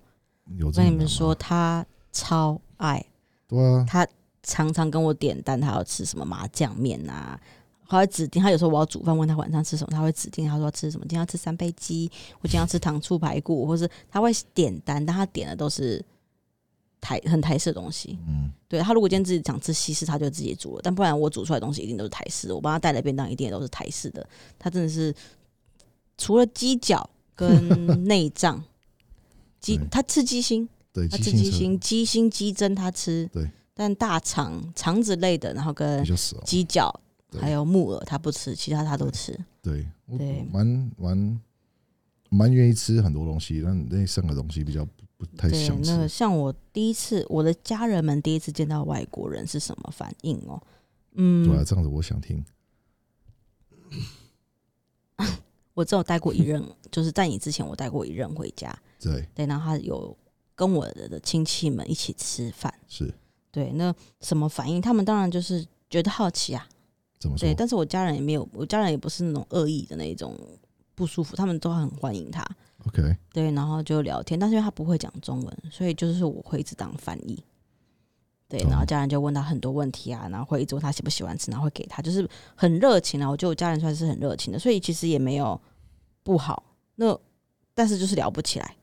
[0.66, 3.06] 我跟你们说，他超爱，
[3.48, 4.06] 对啊，他
[4.44, 7.40] 常常跟我点单，他要吃什么麻酱面啊。
[7.92, 16.02] 他会指定，他有时候我要煮饭，问他晚上吃什么，他会指定，他说吃什么，今天要吃三杯鸡，我今天要吃糖醋排骨， 或是他会点单，但他点的都是
[17.02, 18.18] 台很台式的东西。
[18.26, 24.26] 嗯，对他如果今天自己想吃西式，他就自己煮了，但不然我煮出来的东西一定都是台式的，我帮他带的便当一定也都是台式的。
[24.58, 25.14] 他真的是
[26.18, 27.68] 除了鸡脚跟
[28.08, 28.64] 内脏，
[29.60, 36.02] 鸡他吃鸡心，对，他吃鸡心，鸡心鸡胗他吃，对，但大肠肠子类的，然后跟
[36.46, 36.98] 鸡脚。
[37.40, 39.38] 还有木耳，他不吃，其他他都吃。
[39.62, 41.42] 对，对，蛮蛮
[42.30, 44.86] 蛮愿意吃很多东西，但那剩的东西比较
[45.18, 45.92] 不太想吃。
[45.92, 50.62] 那像我第一次，我的家人们第一次见到外国人是什么反应哦？
[51.14, 52.44] 嗯，对啊，这样子我想听。
[55.74, 58.78] 我只有带过一任， 就是在你之前，我带过一任回家。
[59.00, 60.16] 对对，然后他有
[60.54, 62.74] 跟我的亲戚们一起吃饭。
[62.88, 63.14] 是
[63.52, 64.82] 对，那什么反应？
[64.82, 66.68] 他们当然就是觉得好奇啊。
[67.38, 70.36] 对，但是我家人也没有，我家人也不是那种恶意的那种
[70.96, 72.46] 不舒服，他们都很欢迎他。
[72.88, 77.44] OK，对，然后就聊天，但是因为他不会讲中文，所以就是我会一直当翻译。
[78.48, 83.30] 对，然后家人就问他很多问题啊，然后会一直问他喜不喜欢吃，然后会给他，就是很热情啊。
[83.30, 85.60] 我觉得我家人算是很热情的，所以其实也没有
[86.24, 86.64] 不好。
[86.96, 87.18] 那
[87.74, 88.76] 但是就是聊不起来，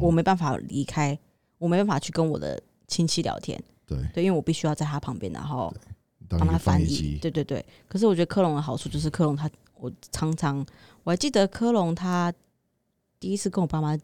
[0.00, 1.18] 我没办法离开，
[1.58, 5.74] 我没办法去跟我的亲戚聊天，对，对，因为我必须要在他旁边，然后
[6.38, 7.64] 帮他翻译，机，对对对。
[7.88, 10.64] 可是我觉得科隆的好处就是科隆他，我常常
[11.02, 12.32] 我还记得科隆他
[13.18, 13.98] 第一次跟我爸妈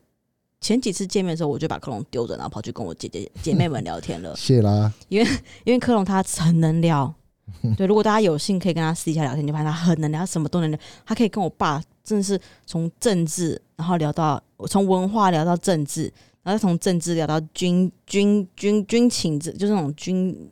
[0.61, 4.35] 前几次见面的时候，我就把科隆丢着，然后跑去跟我姐姐姐妹们聊天了。
[4.37, 5.31] 谢啦，因为
[5.65, 7.15] 因为科隆他很能聊，
[7.77, 10.81] 对，如果大家有幸可以跟他私底下聊天，你就发现他很能聊，他什么都能聊。
[11.05, 16.05] 他可以跟我爸真的是从政治，然后聊到从文化聊到政治，
[16.43, 20.51] 然后再从政治聊到军军军军情，就是那种军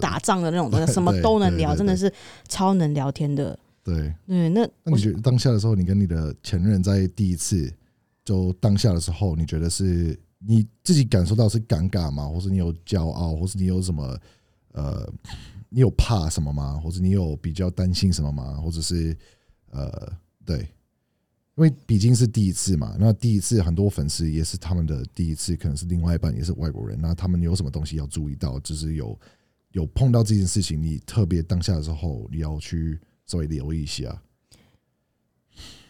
[0.00, 2.12] 打仗的那种东西， 什么都能聊，真的是
[2.48, 3.58] 超能聊天的。
[3.82, 4.12] 对。
[4.26, 7.72] 对，那那你觉得当下的时候，你跟你的前任在第一次
[8.24, 12.26] 就当下的时候，你觉得是你自己感受到是尴尬吗？
[12.28, 14.18] 或是你有骄傲，或是你有什么
[14.72, 15.06] 呃，
[15.68, 16.80] 你有怕什么吗？
[16.82, 18.54] 或者你有比较担心什么吗？
[18.54, 19.16] 或者是
[19.70, 20.10] 呃，
[20.44, 28.58] 对，因为毕竟是第一次嘛，那第一次很多粉丝也是他们的第一次，可能是另外一半也是外国人，那他们有什么东西要注意到？
[28.60, 29.18] 就是有
[29.74, 34.22] 有碰到这件事情，你特别当下的时候，你要去稍微留意一下。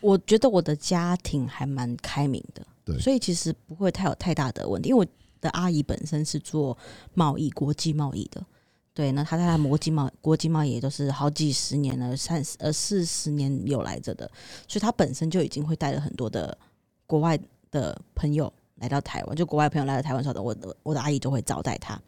[0.01, 4.89] 我觉得我的家庭还蛮开明的，对所以其实不会太有太大的问题。
[4.89, 5.07] 因为我
[5.39, 6.77] 的阿姨本身是做
[7.13, 8.43] 贸易、国际贸易的，
[8.95, 14.27] 对，那她在国际贸国际贸易也都是好几十年了，三十呃四十年有来着的，
[14.67, 16.57] 所以她本身就已经会带了很多的
[17.07, 17.39] 国外
[17.71, 22.01] 的朋友来到台湾，就国外朋友来到台湾的时候，我的我的阿姨都会招待他。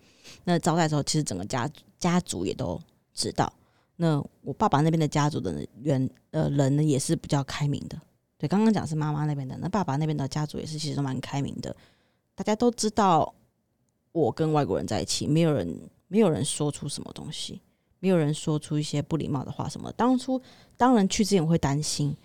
[0.49, 2.81] 那招待的时候，其实整个家家族也都
[3.13, 3.53] 知道。
[3.97, 8.01] 那我爸爸那边的家族的人呃人呢，也是比较开明的。
[8.39, 11.75] 对，刚刚讲是妈妈那边的，那爸爸那边的家族也是其实蛮开明的。
[12.37, 13.35] 大家都知道
[14.13, 17.61] 我跟外国人在一起，没有人没有人说出什么东西，
[17.99, 19.91] 没有人说出一些不礼貌的话什么。
[19.93, 20.41] 当初
[20.77, 22.17] 当然去之前我会担心，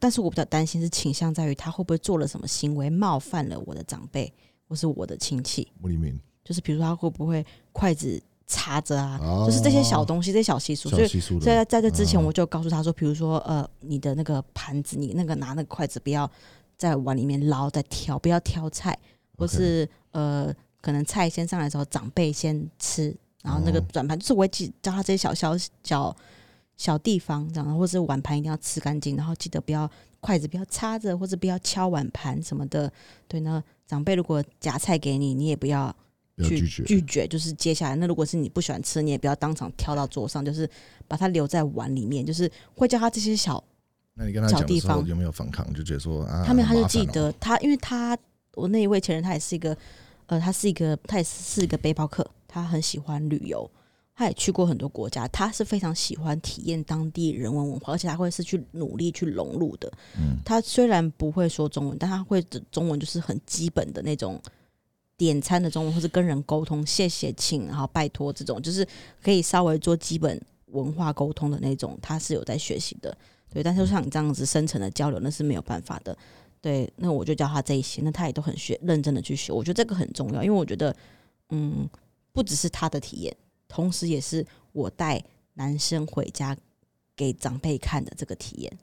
[0.00, 4.32] 但是我比较担心是倾向在于他会不会做了什么行为冒犯了我的长辈
[4.66, 9.44] 或是我的亲戚，穆里面就是比如说他会不会筷子插着啊，哦。
[9.46, 11.06] 就是这些小东西、这些小习俗，所以
[11.38, 12.24] 在在这之前，嗯。
[12.24, 16.28] 我就告诉他说，比如说，呃，你的那个盘子，你那个拿那个筷子，不要
[16.78, 18.98] 在碗里面捞，再挑，不要挑菜，
[19.36, 23.84] 或是呃，可能菜先上来的时候，长辈先吃，然后那个哦。
[23.92, 26.16] 转盘，就是我会记教他这些小小小
[26.78, 32.90] 小地方，这样，或者是碗盘一定要吃干净，然后记得不要筷子不要插着，或者不要敲碗盘什么的。
[33.26, 35.94] 对，那长辈如果夹菜给你，你也不要
[36.44, 40.68] 去拒绝，拒绝就是接下来，那如果是你不喜欢吃，你也不要当场挑到桌上，就是
[41.06, 43.62] 把它留在碗里面，就是会叫他这些小，
[44.14, 45.72] 那你跟他讲的时候有没有反抗？
[45.74, 48.16] 就觉得说啊，他们他就记得他，因为他
[48.54, 49.76] 我那一位前任他也是一个，
[50.26, 53.70] 呃，他是一个他也是一个背包客，他很喜欢旅游，
[54.14, 59.92] 他也去过很多国家，他是非常喜欢体验当地人文文化，而且他会是去努力去融入的。
[60.18, 64.40] 嗯，他虽然不会说中文，但他会的中文就是很基本的那种
[65.18, 68.86] 点餐的中文，或是跟人沟通，谢谢、请，然后拜托这种，就是
[69.22, 73.14] 可以稍微做基本文化沟通的那种，他是有在学习的。
[73.50, 76.16] 对，但是像你这样子深层的交流，那是没有办法的。
[76.60, 79.52] 对，那我就教他这一些，那他也都很学认真的去学。
[79.52, 80.94] 我觉得这个很重要，因为我觉得，
[81.50, 81.88] 嗯，
[82.32, 85.22] 不只是他的体验，同时也是我带
[85.54, 86.56] 男生回家
[87.16, 88.78] 给长辈看的这个体验。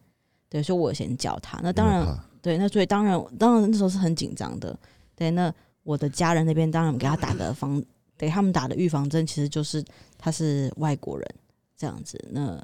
[0.50, 1.60] 对，所以我先教他。
[1.62, 4.78] 那当然，对，那所以当然，当然那时候是很紧张的。
[5.16, 5.54] 对，那
[5.86, 7.82] 我的家人那边当然给他打的防，
[8.18, 9.82] 给他们打的预防针，其实就是
[10.18, 11.36] 他是外国人
[11.78, 12.20] 这样子。
[12.32, 12.62] 那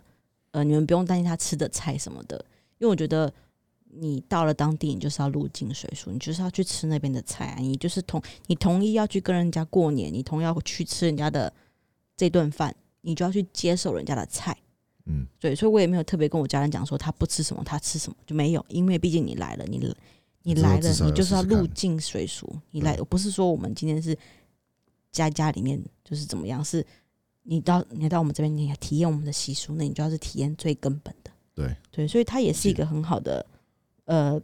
[0.51, 2.35] 呃，你们不用担心他吃的菜什么的，
[2.79, 3.31] 因为我觉得
[3.85, 11.53] 你到了当地，你就是要入境水俗，你就是要去吃那边的菜啊，你就是同你同意要去跟人家过年，你同意要去吃人家的
[12.17, 14.57] 这顿饭，你就要去接受人家的菜。
[15.05, 19.79] 嗯，对，所以我也没有特别跟我家人讲说他不吃什么，他吃什么就没有，因为毕竟你来了，你
[20.43, 22.51] 你来了你就是要入境随俗。
[22.71, 24.17] 你来，不是说我们今天是
[25.11, 26.85] 家家里面就是怎么样，是
[27.43, 31.31] 你到你到我们这边，你要体验我们的习俗，那你就要是体验最根本的。
[31.53, 33.45] 对对，所以它也是一个很好的，
[34.05, 34.41] 呃，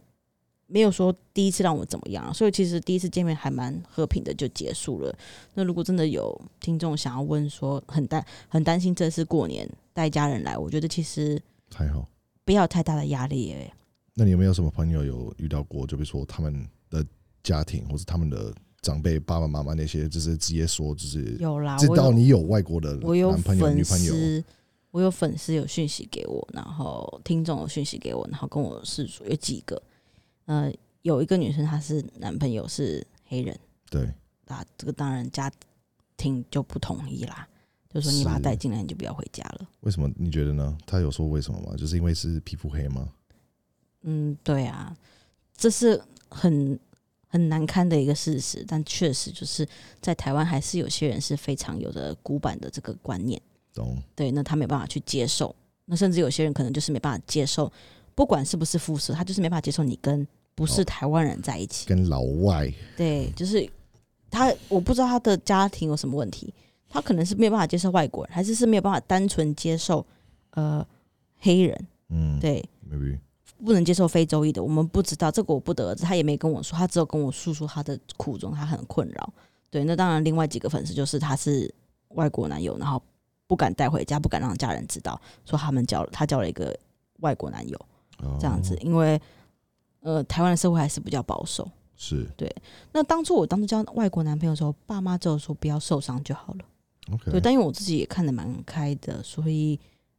[0.66, 5.16] 没有说第一次让我怎么样啊，所以其实第一次见面还蛮和平的就结束了。
[5.54, 11.40] 那如果真的有听众想要问说很担很担心这次过年带家人来，我觉得其实
[11.74, 12.06] 还好。
[12.44, 13.72] 不要太大的压力耶。
[14.18, 15.86] 那你有没有什么朋友有遇到过？
[15.86, 17.06] 就比如说他们的
[17.40, 24.12] 家庭或者他们的长辈、爸爸妈妈那些，就是直接说，就是有啦，知道你有外国的男朋友、女朋友，
[24.90, 29.80] 我有粉丝有讯息给我，然后听众有讯息给我，然后跟我示说有几个，
[30.46, 30.68] 呃，
[31.02, 33.56] 有一个女生她是男朋友是黑人，
[33.88, 34.12] 对，
[34.46, 35.48] 啊，这个当然家
[36.16, 37.48] 庭就不同意啦，
[37.88, 39.68] 就说你把他带进来，你就不要回家了。
[39.82, 40.76] 为什么你觉得呢？
[40.84, 41.76] 他有说为什么吗？
[41.76, 43.08] 就是因为是皮肤黑吗？
[44.02, 44.96] 嗯，对啊，
[45.56, 46.78] 这是很
[47.26, 49.66] 很难堪的一个事实，但确实就是
[50.00, 53.40] 在台湾还是有些人是非常有着古板的这个观念，
[53.74, 53.96] 懂？
[54.14, 57.70] 对，那他没办法去接受，那甚至有些人可能就是没办法接受，
[58.14, 63.68] 不管是不是肤色，他就是没办法接受你跟不是哦台湾人在一起，跟老外对，就是
[64.30, 66.52] 他，我不知道他的家庭有什么问题，
[66.88, 70.04] 他可能是没有办法接受外国人，还是是没有办法单纯接受
[70.50, 70.86] 呃
[71.38, 73.18] 黑人，嗯对，，maybe
[73.64, 79.32] 不能接受非洲裔的，我们不知道这个我不得而知，他也没跟我说，他只有跟我诉说他的苦衷，他很困扰。
[79.70, 81.72] 对，那当然，另外几个粉丝就是他是
[82.10, 83.02] 外国男友，然后
[83.46, 86.74] 不敢带回家，不敢让家人知道，说他们交了他交了一个
[87.20, 87.78] 外国男友
[88.40, 89.20] 这样子，哦因为
[90.00, 91.68] 呃台湾的社会还是比较保守。
[92.00, 92.48] 是对
[92.92, 96.60] 那当初我当初交外国男朋友的时候，爸妈只有说不要受伤就好了。
[97.12, 99.78] OK，对，但因为我自己也看得蛮开的，所以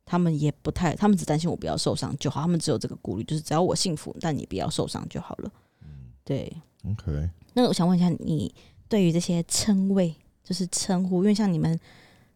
[0.10, 5.52] 他们也不太，他们只担心我不要受伤就好，他们只有这个顾虑，就是只要我幸福，但你不要受伤就好了。
[5.84, 5.90] 嗯
[6.26, 6.52] 对
[6.84, 8.52] ，OK，那我想问一下，你
[8.88, 11.80] 对于这些称谓，就是称呼，因为像你们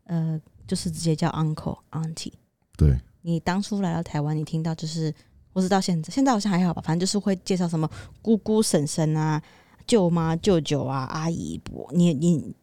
[0.03, 2.33] 呃，就是直接叫 uncle、auntie，
[2.77, 5.11] 对，你当初来到台湾，你听到就是，
[5.51, 7.89] 或是到现在，现在好像还好吧，反正就是会介绍什么
[8.21, 9.41] 姑姑、婶婶啊、
[9.87, 12.53] 舅妈、舅舅啊、阿姨伯，你你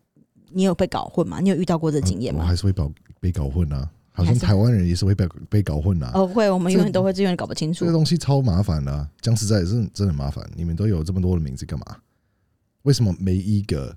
[0.50, 1.40] 你有被搞混吗？
[1.40, 2.42] 你有遇到过这经验吗？
[2.42, 2.90] 我还是会搞
[3.20, 3.90] 被搞混啊，
[4.20, 6.10] 好像台湾人也是会被被搞混啊。
[6.14, 7.92] 哦，会，我们永远都会永远搞不清楚这个。
[7.92, 10.48] 东西超麻烦的、啊，讲实在，真的真的很麻烦。
[10.54, 11.96] 你们都有这么多的名字干嘛？
[12.82, 13.96] 为什么每一个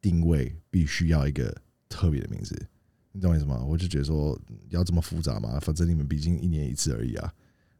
[0.00, 1.54] 定位必须要一个
[1.88, 2.54] 特别的名字？
[3.12, 3.62] 你懂我意思吗？
[3.62, 4.38] 我就觉得说
[4.70, 7.30] 要这么复杂吗，反正你们毕竟一年一次而已啊，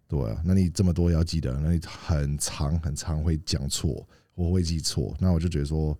[0.07, 0.43] 对啊。
[0.45, 5.99] 那你这么多要记得，那你很长很长会讲错，我会记错，那我就觉得说，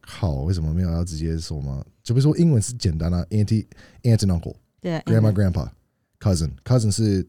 [0.00, 1.84] 靠，为什么没有要直接说吗？
[2.04, 3.66] 就比如说英文是简单啊，auntie、
[4.04, 5.68] aunt and uncle、对啊 grandma、嗯 grandpa、
[6.20, 7.26] cousin、cousin 是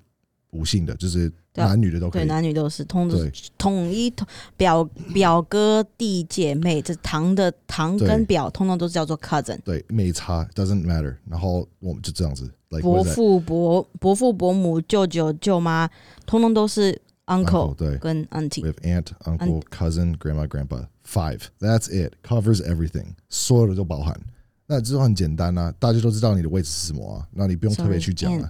[0.51, 2.25] 无性的，就是男女的都可以。
[2.25, 4.27] 男女都是通对统一统
[4.57, 4.83] 表
[5.13, 9.59] 表哥弟姐妹，这堂的堂跟表，通通都是叫做 cousin。
[9.63, 11.15] 对，没差，doesn't matter。
[11.29, 13.03] 然后我们就这样子，like 伯？
[13.03, 15.87] 父伯伯父伯母舅舅舅妈，
[16.25, 18.63] 通通都是 uncle 对跟，we auntie。
[18.63, 21.41] have aunt、uncle、cousin、grandma、grandpa five。
[21.59, 22.13] That's it.
[22.23, 24.19] Covers everything，所有的都包含。
[24.71, 28.47] 那这很简单啊，大家都知道你的位置是什么啊，那你不用特别去讲啊。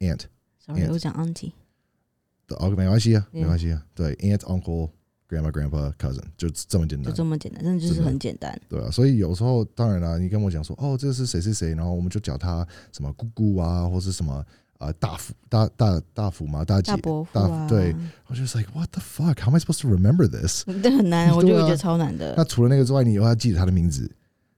[0.00, 1.52] aunt，Sorry，aunt 我讲 auntie。
[2.58, 3.80] 哦，没关系啊，嗯没关系啊。
[3.94, 4.90] 对，aunt、uncle、
[5.28, 7.16] grandma、grandpa、cousin，就这么简单就单。
[7.18, 8.60] 这么简单，真的就是很简单。
[8.68, 14.34] 对啊，所以有时候当然啦，你跟我讲说哦，这是谁谁谁，然后我们就叫他什么姑姑啊，或是什么
[14.78, 17.24] 啊、呃大福大大大福嘛，大姐大伯
[17.68, 17.94] 对，
[18.26, 19.38] 我就 like what the fuck?
[19.40, 20.64] How am I supposed to remember this？
[20.82, 22.34] 这很难， 我就觉得超难的。
[22.36, 24.10] 那除了那个之外，你又要记得他的名字，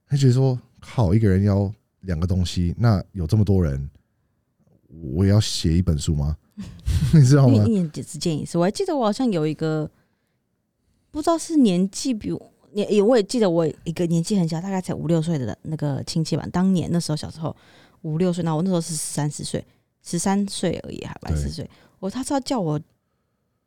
[0.08, 1.72] 他觉得说靠，一个人要
[2.02, 3.90] 两个东西，那有这么多人，
[5.12, 6.36] 我也要写一本书吗？
[7.12, 7.64] 你知道吗？
[7.64, 8.56] 一一年只见一次。
[8.56, 9.90] 我还记得我好像有一个，
[11.10, 16.46] 不知道是年纪比我也也，我也记得我一个年纪很小，大概才五六岁的那个亲戚吧。
[16.52, 17.54] 当年那时候小时候
[18.02, 19.64] 五六岁，那我那时候是三十岁，
[20.02, 21.68] 十三岁而已，还不对十岁。
[21.98, 22.80] 我他是要叫我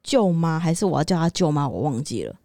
[0.01, 1.67] 舅妈，还是我要叫他舅妈？
[1.67, 2.35] 我忘记了。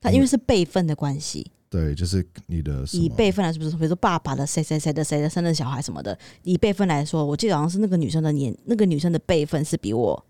[0.00, 10.24] 他因为是辈分的关系，对，就是你的以辈分来说，比如说比如说爸爸的谁谁谁的谁的生的小孩什么的，以辈分来说，我记得好像是那个女生的年，那个女生的辈分是比我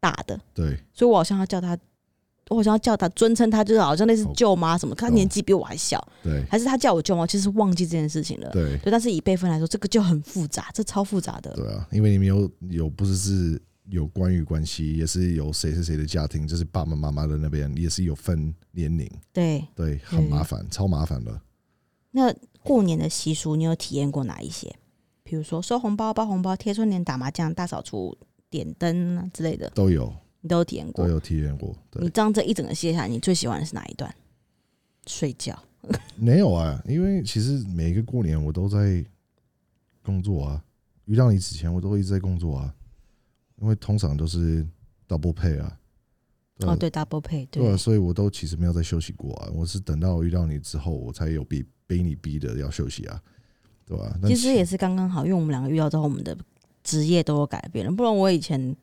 [0.00, 1.78] 大的，对所以我好像要叫她，
[2.48, 8.50] 我好像要叫她尊称她，就是好像类似哦舅妈什么，她哦年纪比我还小，对还是她叫我舅妈，其实忘记这件事情了。
[8.50, 11.52] 对对，但是以辈分来说，这个就很复杂，这超复杂的。
[11.52, 21.40] 对啊，因为你们有有不是是有关于关系，也是有谁是谁的家庭，就是爸爸妈妈的那边也是有分年龄，对，对，很麻烦，超麻烦的。
[22.10, 24.74] 那过年的习俗，你有体验过哪一些？
[25.24, 28.16] 比如说收红包、包红包、贴春联、打麻将、大扫除、
[28.50, 31.10] 点灯啊之类的，都有你都有体验过都。
[31.10, 34.14] 有体验过，对你，这样这一整个卸下来，你最喜欢的是哪一段？
[35.06, 35.58] 睡觉。
[36.14, 39.04] 没有啊，因为其实每一个过年我都在
[40.02, 40.62] 工作啊，
[41.06, 42.74] 遇到你之前我都一直在工作啊，
[43.62, 44.66] 因为通常都是
[45.08, 45.78] double pay 啊，
[46.58, 53.22] 对啊哦，对，double pay，对啊，所以我都其实没有在休息过啊，我是等到遇到你之后，我才有被被你逼的要休息啊，
[53.86, 56.36] 对吧、那其实也是刚刚好，因为我们两个遇到之后，我们的
[56.82, 58.76] 职业都有改变了，不然我以前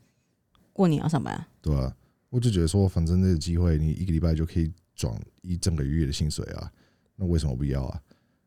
[0.71, 1.47] 过年要上班啊。
[1.61, 1.93] 对啊，
[2.29, 6.71] 我就觉得说，反正这个机会，你一个礼拜就可以赚一整个月的薪水啊，
[7.17, 8.01] 那为什么不要啊？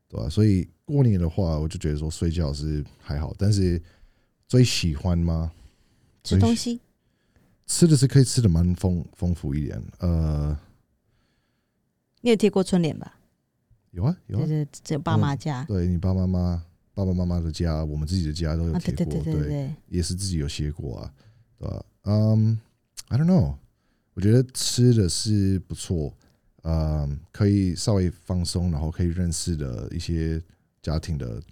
[0.09, 3.80] 对吧、所以过年的话，我就觉得说睡觉是还好，但是
[4.49, 5.53] 最喜欢吗？
[6.23, 6.81] 吃东西，
[7.66, 10.57] 吃的是可以吃的蛮丰丰富一点，呃，
[12.20, 13.18] 你有贴过春联吧？
[13.91, 15.64] 有啊有啊，就是只有爸妈家。
[15.64, 16.64] 对你爸爸妈妈、
[16.95, 21.14] 爸爸妈妈的家，我们自己的家都有啊，贴过，对对对对对对，也是自己有写过啊，
[21.59, 21.85] 对吧？
[22.05, 22.59] 嗯、
[23.09, 23.55] i don't know，
[24.14, 26.12] 我觉得吃的是不错，
[26.62, 30.43] 嗯，可以稍微放松，然后可以认识的一些
[30.81, 31.43] 家庭的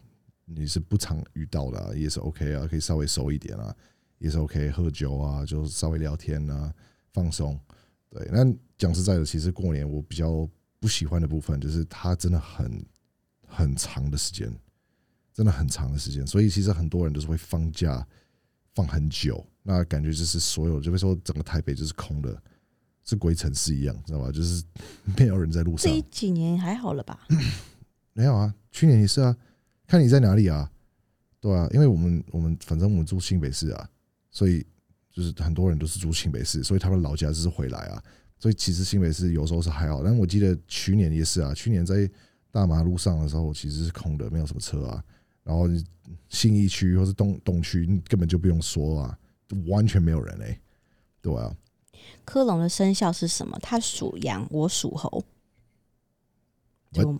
[0.44, 3.76] 你是不常遇到的、啊，也是 OK 啊，可以稍微熟一点啊，
[4.20, 6.72] 也是 OK，喝酒啊，就稍微聊天啊，
[7.12, 7.58] 放松。
[8.10, 8.44] 对，那
[8.76, 10.48] 讲实在的，其实过年我比较
[10.78, 12.86] 不喜欢的部分就是它真的很
[13.46, 14.54] 很长的时间，
[15.32, 18.06] 真的很长的时间，所以其实很多人都是会放假
[18.74, 22.40] 放很久，那感觉就是所有，就会说整个台北就是空的，
[23.04, 24.30] 是鬼城市一样，知道吧？
[24.30, 24.62] 就是
[25.16, 26.00] 没有人在路上这。
[26.10, 27.26] 几年还好了吧？
[28.12, 29.36] 没有啊，去年也是啊，
[29.86, 30.70] 看你在哪里啊，
[31.40, 33.88] 对啊，因为我们我们反正我们住新北市啊，
[34.30, 34.64] 所以
[35.12, 38.02] 就是很多人都是住新北市，所以他们老家就是回来啊，
[38.38, 42.08] 所以其实新北市有时候是还好，但我记得去年也是啊，去年在
[42.50, 45.04] 大马路上的时候其实是空的，没有什么车啊，
[45.42, 45.68] 然后
[46.28, 49.18] 信义区或是东东区根本就不用说啊，
[49.48, 50.60] 就完全没有人哎、
[51.20, 51.54] 对啊，
[52.24, 53.58] 科隆的生肖是什么？
[53.60, 55.24] 他属羊，我属猴。
[56.92, 57.16] 就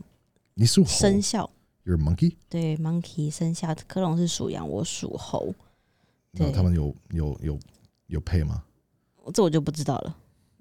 [0.54, 0.90] 你属猴？
[0.90, 1.48] 生肖
[1.84, 5.54] ，You're monkey，对，monkey 生肖，科隆是属羊，我属猴。
[6.36, 7.58] 对那他们有有有
[8.06, 8.62] 有配吗？
[9.34, 10.16] 这我就不知道了。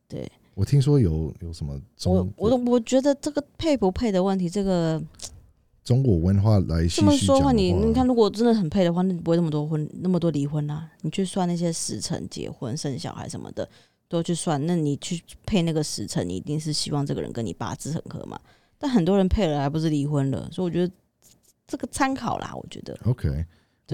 [0.08, 5.02] 对我听说有有什么我中我我觉得这个配不配的问题，这个
[5.84, 13.68] 中国文化来这么说的话，你你看，如果真的很配的话，那不会那么多婚那么多离婚啦、你去算那些时辰结婚、生小孩什么的，
[14.08, 14.64] 都去算。
[14.68, 18.40] 那你去配那个时辰，你一定是希望这个人跟你八字很合嘛。
[18.78, 20.94] 但很多人配了还不是离婚了，所以我觉得
[21.66, 23.46] 这个参考啦，我觉得 OK，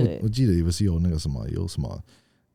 [0.03, 2.03] 对我我记得也不是有那个什么有什么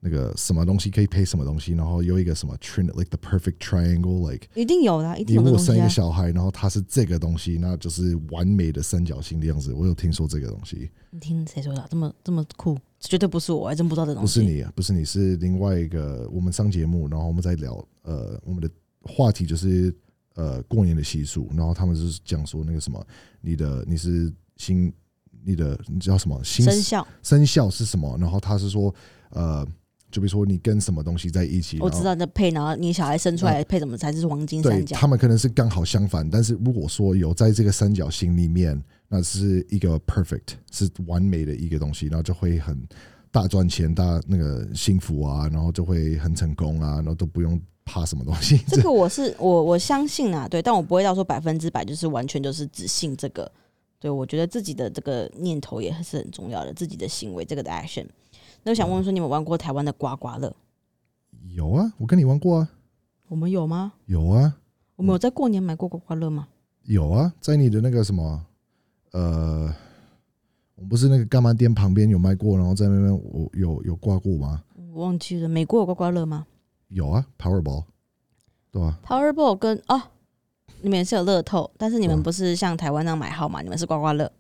[0.03, 5.81] 那个什么东西可以配什么东西，然后有一个什么 trin like the perfect triangle，like 一定有的啊，一定你如果生一。
[5.81, 9.75] 个小孩，然后他是这个东西，那就是完美的三角形的样子。
[9.75, 11.87] 我有听说这个东西，你听谁说的？
[11.91, 12.79] 这么这么酷？
[12.99, 14.41] 绝对不是我，我还真不知道这东西。
[14.41, 16.29] 不是你，啊，不是你，是另外一个。
[16.33, 18.71] 我们上节目，然后我们在聊，呃，我们的
[19.03, 19.95] 话题就是
[20.35, 23.07] 呃过年的习俗，然后他们就是讲说那个什么，
[23.41, 24.93] 你的你是新，
[25.51, 28.17] 你的你知道什么新生肖生肖是什么？
[28.21, 28.95] 然后他是说，
[29.31, 29.67] 呃，
[30.11, 34.97] 就比如说你跟什么东西在一起，我知道那配，然后你小孩生出来配什么才是黄金三角？
[34.97, 42.81] 他们可能是刚好相反，但是如果说有在这个三角形里面，那是一个 perfect 是完美的一个东西，然后就会很
[43.33, 48.59] 大赚钱、大那个幸福啊，然后就会很成功啊，然后都不用怕什么东西。
[48.69, 53.51] 这个 我是我我相信啊，对，但我不会到说百分之百就是完全就是只信这个。
[54.01, 58.07] 对我觉得自己的这个念头也是很重要的，自己的行为这个的 action。
[58.63, 60.57] 那我想问问说，你有玩过台湾的刮刮乐？
[61.51, 62.71] 有啊，我跟你玩过啊，
[63.29, 63.93] 我们有吗？
[64.07, 64.57] 有啊，
[64.97, 66.49] 我们有在过年买过刮刮乐吗？
[66.85, 68.47] 有啊，在你的那个什么，
[69.13, 69.75] 呃，
[70.77, 74.63] 我们不是那个干妈店旁边有卖过，然后在那边我有有刮过吗？
[74.93, 76.47] 我忘记了，美国有刮刮乐吗
[76.89, 77.85] 有啊，Powerball，
[78.73, 80.03] 对啊，？Powerball 跟哦，
[80.83, 84.31] 你们也是有乐透，但是你们不是像台湾那样买号码，你们是刮刮乐，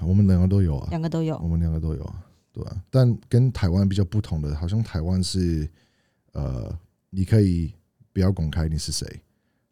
[0.00, 0.88] 我们两个都有啊。
[0.90, 1.36] 两个都有。
[1.42, 2.14] 我们两个都有啊，
[2.52, 5.68] 对啊、但跟台湾比较不同的，好像台湾是
[6.32, 6.70] 呃，
[7.10, 7.72] 你可以
[8.12, 9.06] 不要公开你是谁，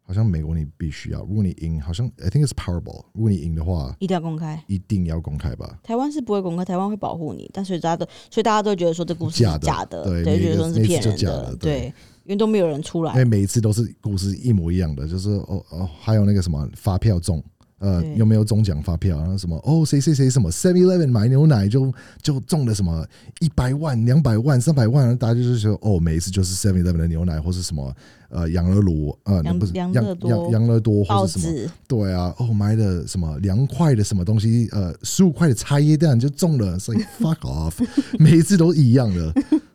[0.01, 1.21] 好像美国你必须要。
[1.21, 5.79] 如果你赢，好像 I think it's Powerball，如果你赢的话，一定要公开，一定要公开吧？
[5.83, 11.93] 台湾是不会公开，台湾会保护你，但所以大家都，所以大家都觉得说这故事假的是假的，对对，觉得那个说是骗人的对对，
[12.25, 17.43] 因为都没有人出来因为，每一次都是故事一模一样的，就是哦哦，还有那个什么发票中。
[17.77, 19.17] 呃，有没有中奖发票？
[19.17, 19.57] 然后什么？
[19.65, 23.05] 哦，谁谁谁什么 Seven Eleven 买牛奶就就中了什么
[23.41, 27.93] 一百万、两百万、三百万，然后大家就是说，哦，每一次就是 Seven Eleven 的牛奶，或是什么
[28.29, 31.53] 呃养乐乳，呃，那不是养养养养乐多，报或是什么？
[31.53, 37.73] 纸对啊，哦，买的什么两块的什么东西，呃，十五块的茶叶蛋就中了，所以 fuck off，
[38.17, 39.33] 每一次都一样的，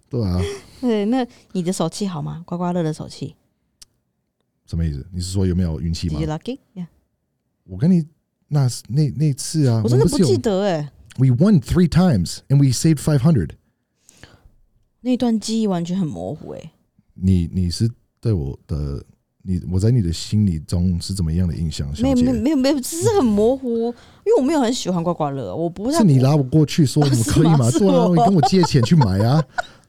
[0.08, 0.40] 对啊，
[0.88, 2.42] 对，那你的手气好吗？
[2.46, 3.34] 刮刮乐的手气
[4.66, 5.06] 什么意思？
[5.12, 6.86] 你是说有没有运气吗 you？lucky？Yeah，
[7.64, 8.06] 我跟你
[8.48, 13.50] 那那那次啊，我真的不记得哎，We won three times and we saved five hundred。
[15.00, 16.72] 那段记忆完全很模糊哎。
[17.14, 19.04] 你你是对我的
[19.42, 22.32] 你我在你的心里中是怎么样的印象，小没有没有？
[22.32, 27.70] 没有没有，只是很模糊，因为我没有很喜欢刮刮乐，我不太是你拉我过去说怎么可以吗？
[27.70, 29.42] 是吗对啊，我你跟我借钱去买啊，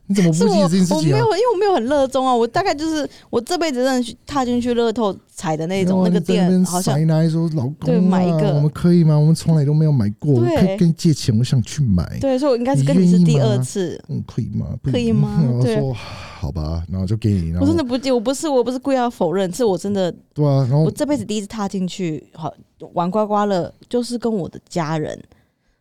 [0.08, 1.26] 你怎么不记得这件事情啊我没有，？
[1.26, 6.98] 因为我没有很热衷啊，我大概就是我这辈子真的去踏进去乐透彩的那种那个店，好像
[7.30, 9.18] 说老公、啊，对买一个我们可以吗？
[9.18, 14.04] 我们从来都没有买过，可以跟你借钱，我想去买，对，所以我应该是跟你是第二次。
[14.10, 14.68] 嗯，可以吗？
[14.84, 22.54] 可以吗 对然后说好吧，然后就给你，我真的不记，我不是我不是故意要否认，是我真的对啊，然后我这辈子第一次踏进去，好
[22.94, 25.18] 玩刮刮乐，就是跟我的家人。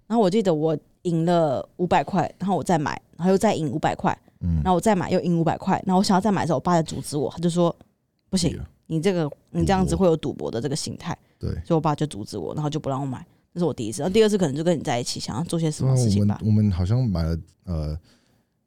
[0.06, 7.74] 然后我记得我赢了五百块，然后我再买，然后又再赢五百块，嗯然，后我再买又赢五百块，然后我想要再买的时候，我爸就阻止我，他就说
[8.28, 11.50] 不行，你这个你这样子会有赌博的这个心态，对。
[11.64, 13.24] 所以我爸就阻止我，然后就不让我买。
[13.52, 16.40] 这是我第一次，然后第二次可能就跟你在一起，想要做些什么事情吧。
[16.44, 17.98] 我们好像买了呃，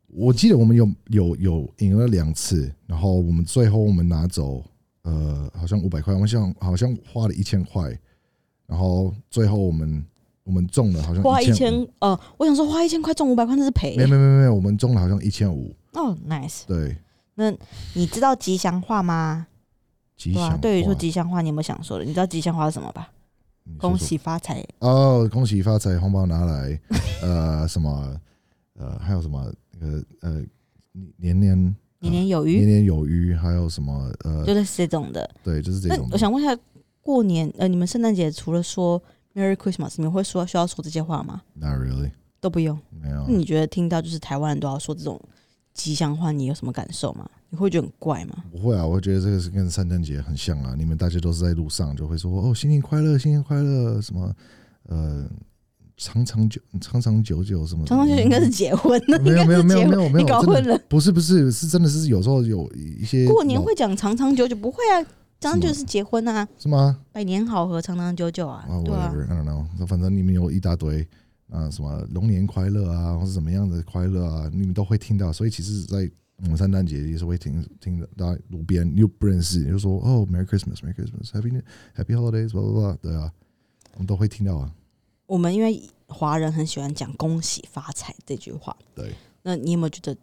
[0.07, 4.61] 我记得我们有有有赢了两次，然后我们最后我们拿走
[5.03, 7.97] 呃，好像五百块，我想好像花了一千块，
[8.67, 10.05] 然后最后我们
[10.43, 16.61] 我们中了好像花一千千，呃，我想说花一千块中五百块那是赔、没有没有没有没有，我们中了好像一千五，哦，nice。
[16.67, 16.97] 对，
[17.35, 17.51] 那
[17.93, 19.47] 你知道吉祥话吗？
[20.17, 20.57] 吉祥话。
[20.57, 22.05] 对于说吉祥话，你有没有想说的？
[22.05, 23.09] 你知道吉祥话是什么吧？
[23.79, 26.77] 恭喜发财，哦，恭喜发财，红包拿来，
[27.23, 28.13] 呃，什么
[28.77, 30.43] 呃，还有什么那个呃，
[31.15, 31.57] 年年
[31.99, 35.29] 年年有余，年年有余，还有什么呃，就是这种的。
[35.41, 36.15] 对，就是这那种的。
[36.15, 36.53] 我想问一下，
[37.01, 39.01] 过年呃，你们圣诞节除了说
[39.36, 42.79] Merry Christmas，你们会说需要说这些话吗？Not really，都不用。
[43.01, 43.36] 没有那。
[43.36, 45.19] 你觉得听到就是台湾人都要说这种
[45.73, 47.29] 吉祥话，你有什么感受吗？
[47.49, 48.43] 你会觉得很怪吗？
[48.51, 50.75] 不会啊，我觉得这个是跟圣诞节很像啊。
[50.77, 54.31] 你们大家都是在路上就会说哦，新年快乐，新年快乐，什么
[54.88, 55.27] 呃，
[55.97, 60.77] 长长久长长久久什么长长久久应该是结婚了，没有没有没有没有没有，你搞混了。
[60.88, 65.05] 不是不是是真的是有时候有一些过年会讲长长久久，不会啊，
[65.43, 67.01] 长长久久是结婚啊，是吗？
[67.11, 69.13] 百年好合，长长久久啊啊，对啊。
[69.13, 71.05] ，whatever，I don't know，反正你们有一大堆
[71.49, 75.33] 啊，什么龙年快乐啊，或是怎么样的快乐啊，你们都会听到。
[75.33, 81.61] 所以其实，在我们圣诞节也是会听听到路边你又不认识，你就说哦，Merry Christmas，Merry Christmas，Happy
[81.93, 83.29] Happy Holidays，blah blah blah，对啊，
[83.95, 84.71] 我们都会听到啊。
[85.25, 90.15] 我们因为华人很喜欢讲“恭喜发财”这句话，对，那你有没有觉得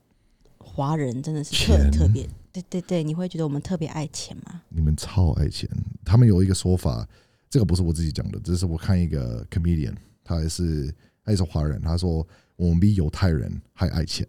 [0.72, 2.28] 华人真的是特钱特别？
[2.52, 4.62] 对对对，你会觉得我们特别爱钱吗？
[4.68, 5.68] 你们超爱钱。
[6.04, 7.06] 他们有一个说法，
[7.48, 10.94] 这个不是我自己讲的，这是我看一个 comedian，他也是
[11.24, 14.26] 他也是华人，他说我们比犹太人还爱钱。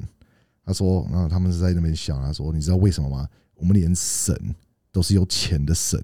[0.63, 3.27] 他说，然后他们是在那边想，他说你知道为什么吗？
[3.55, 4.35] 我们连神
[4.91, 6.03] 都是有钱的神。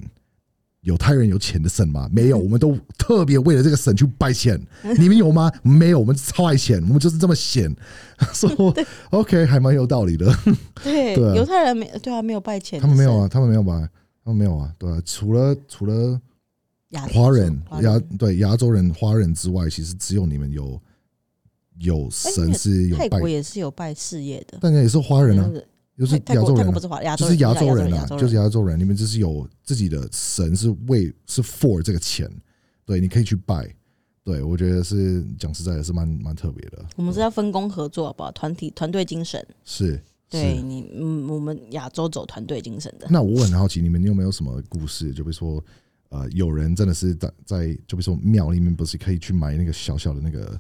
[0.88, 2.10] 犹太人有钱的神吗？
[2.10, 4.58] 没有，我们都特别为了这个神去拜钱。
[4.98, 5.52] 你们有吗？
[5.62, 7.76] 没有，我们超爱钱，我们就是这么闲。
[8.34, 8.50] 说
[9.10, 10.34] OK，还蛮有道理的。
[10.82, 13.90] 对，对啊犹太人没对啊，没有拜钱，他们没有啊，他们没有吧？
[14.24, 16.18] 他们没有啊，对啊，除了除了
[16.92, 20.82] 亚华人华亚对亚洲人华人之外，其实只有你们有
[21.80, 25.66] 有神是有拜泰国，也是有拜事业的，但也是华人啊那，个
[25.98, 32.30] 就是亚洲人啊，不是华亚洲就是亚洲人人啊，就是亚亚洲人，你们就是有自己的神是为是 for 这个钱，
[32.86, 33.68] 对，你可以去拜。
[34.24, 36.86] 对，我觉得是讲实在的，是蛮蛮特别的。
[36.98, 38.32] 我们是要分工合作，好不好？
[38.34, 40.02] 团体团队精神，是，是。
[40.30, 43.08] 对你，嗯，我们亚洲走团队精神的。
[43.10, 45.14] 那我很好奇，你们有没有什么故事？
[45.14, 45.64] 就比如说，
[46.10, 50.60] 呃，有人真的是在在，就比如说庙里面，不是可以去买那个小小的那个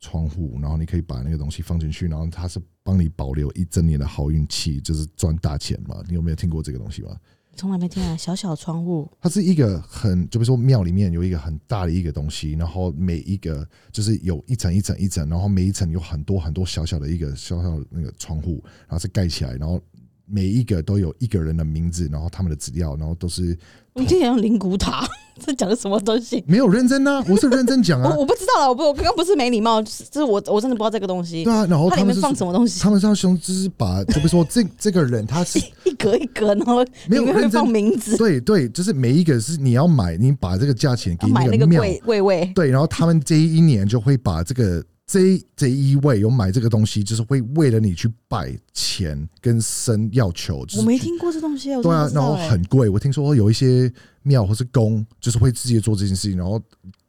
[0.00, 6.02] 窗户，然后你可以把那个东西放进去，然后它是帮你保留一整年的好运气，就是赚大钱嘛？
[6.08, 7.16] 你有没有听过这个东西吗？
[7.56, 19.78] 从来没听啊，小小窗户，它是一个很，就比如说庙里面有一个很大的一个东西，然后每一个就是有一层一层一层，然后每一层有很多很多小小的一个小小的那个窗户，然后是盖起来，然后
[20.24, 23.58] 每一个都有一个人的名字，然后他们的资料，然后都是
[23.94, 25.06] 你听起来像灵骨塔，
[25.44, 26.42] 这讲的什么东西？
[26.46, 28.10] 没有认真啊， 我是认真讲啊。
[28.10, 31.44] 我，我不知道了，我不，我刚刚不是没礼貌，就是我我真的不知道这个东西。
[31.44, 52.88] 对，啊，然后他们放什么东西，他们上胸，就是把，就比如说这这个人他是 一格一格，然后没有认真放名字，对对，就是每一个是你要买，你把这个价钱给那个庙，柜柜位，对，然后他们这一年就会把这个这一这一位有买这个东西，就是会为了你去拜钱跟神要求，就是我没听过这东西，我对啊，然后很贵。
[52.88, 53.92] 我听说有一些
[54.22, 56.62] 庙或是宫，就是会直接做这件事情，然后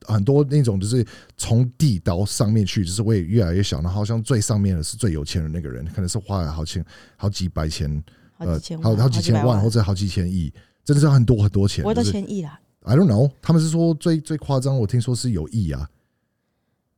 [0.07, 1.05] 很多那种就是
[1.37, 6.83] 从地到上面去，就是会越来越小，然后好像最上面的是最有钱的那个人，可能是花了好千
[7.17, 8.03] 好几百千，
[8.39, 10.51] 呃好几千，万，好好几千百万或者好几千亿，
[10.83, 11.83] 真的是很多很多钱。
[11.83, 12.59] 不会到就是千亿啦。
[12.81, 15.87] I don't know，他们是说最最夸张，我听说是有亿啊。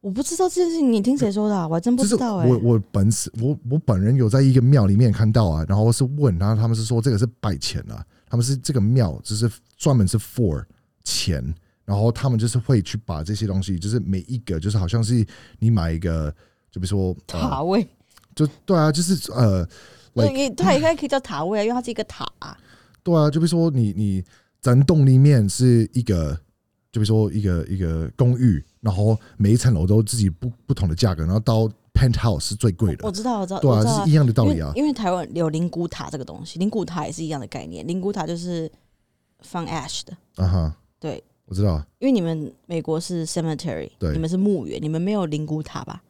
[0.04, 1.66] 我不知道这件事情，你听谁说的啊？
[1.66, 10.62] 我还真不知道哎、我我本是我我本人有在一个庙里面看到啊，然后是问，然后他们是说这个是拜钱啊，他们是这个庙就是专门是 for
[11.06, 11.41] 钱，
[11.86, 15.26] 然后他们就是会去把这些东西，就是每一个就是好像是
[15.58, 16.30] 你买一个，
[16.70, 17.88] 就比如说、呃、塔位，
[18.36, 19.66] 就对啊，就是呃
[20.14, 22.58] 对它也可以可以叫塔位啊，因为它是一个塔、啊。
[23.04, 24.22] 对啊，就比如说你你
[24.60, 26.34] 咱洞里面是一个，
[26.91, 34.92] 就比如说一个一个公寓，然后每一层楼都自己不不同的价格，然后到 penthouse 是最贵的我，知道，我知道，对啊，是一样的道理啊因为。
[34.94, 37.86] 台湾有灵骨塔这个东西，灵骨塔也是一样的概念。
[37.88, 38.72] 灵骨塔就是
[39.40, 41.84] 放 ash 的，啊哈，对，我知道。
[42.00, 46.02] 因为你们美国是 cemetery，对你们是墓园，你们没有灵骨塔吧？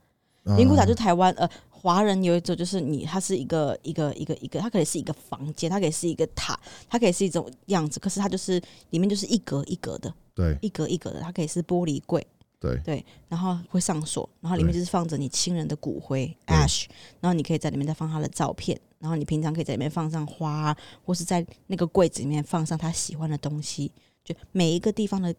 [0.44, 6.60] 啊灵骨塔就是台湾呃华人有一种就是你，它是一个一个一个一个，它可以是一个房间，它可以是一个塔，
[6.90, 12.26] 它可以是一种样子，可是它就是里面就是一格一格的，对一格一格的，它可以是玻璃柜，
[12.64, 12.78] 对。
[12.84, 16.86] 对，然后会上锁，然后里面就是放着你亲人的骨灰 ash，
[17.20, 23.92] 然后你可以在里面再放他的照片，然后你平常可以在里面放上花，或是在那个柜子里面放上他喜欢的东西，
[24.24, 25.36] 就每一个地方的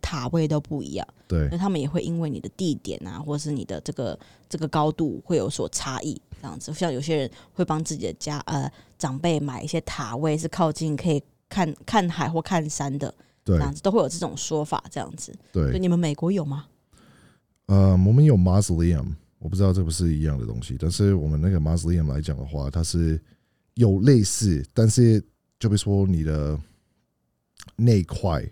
[0.00, 1.48] 塔位都不一样，对。
[1.50, 6.72] 那他们也会因为你的地点啊，或是你的这个这个高度会有所差异，这样子。
[6.72, 13.12] 像有些人会帮自己的家呃长辈买一些塔位，是靠近可以看看海或看山的，
[13.44, 15.34] 这样子都会有这种说法，这样子。
[15.52, 16.66] 对，对，你们美国有吗？
[17.66, 19.06] 呃，我们有 mausoleum，
[19.38, 23.20] 我不知道这不是一样的东西，但是我们那个 mausoleum 来讲的话，它是
[23.74, 25.20] 有类似，但是
[25.58, 26.58] 就比如说你的
[27.76, 28.44] 那一块，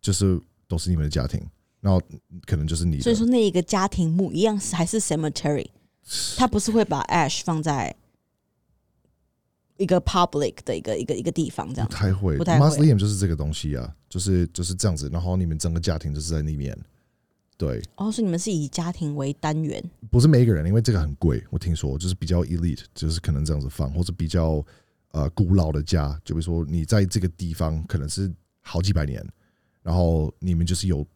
[0.00, 1.40] 就是都是你们的家庭，
[1.80, 2.00] 然后
[2.44, 5.66] 可能就是你的，所以说那一个家庭墓一样是还是 cemetery，
[6.36, 7.94] 他不是会把 ash 放在
[9.82, 11.88] 一个 public 的一个一个一个地方这样。
[11.88, 11.94] 不。
[11.94, 12.36] 太会。
[12.36, 12.66] 不太会。
[12.66, 16.76] Mausoleum 就是这个东西啊，就是就是这样子，然后你们整个家庭就是在里面，
[17.56, 24.64] 对，哦，所以你们是以家庭为单元，不是每一个人，因为这个很贵，我听说就是比较 elite，就是可能这样子放，或者比较
[25.10, 29.24] 呃古老的家，就比如说你在这个地方可能是好几百年，
[29.82, 31.06] 然后你们就是有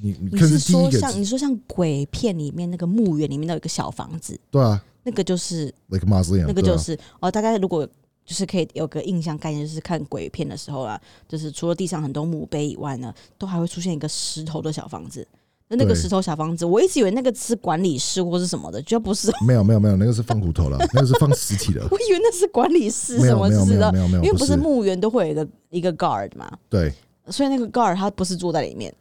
[0.00, 4.82] 你你是说像你说像鬼片里面那个墓园里面都有一个小房子，对啊。
[5.02, 7.88] 那个就是，like mausoleum，那个就是哦，大家如果
[8.30, 15.26] 就是可以有个印象概念，就是看鬼片的时候啦，就是除了地上很多墓碑以外呢，都还会出现一个石头的小房子。
[15.66, 26.92] 那那个石头小房子，我一直以为那个是管理室或是什么的，居然不是， 没有没有没有，那个是放骨头了，那个是放尸体的， 我以为那是管理室没什么，知道有没有没有，因为不是是墓园都会有一个一个 guard 嘛，对
[27.26, 28.94] 所以那个 guard 他不是住在里面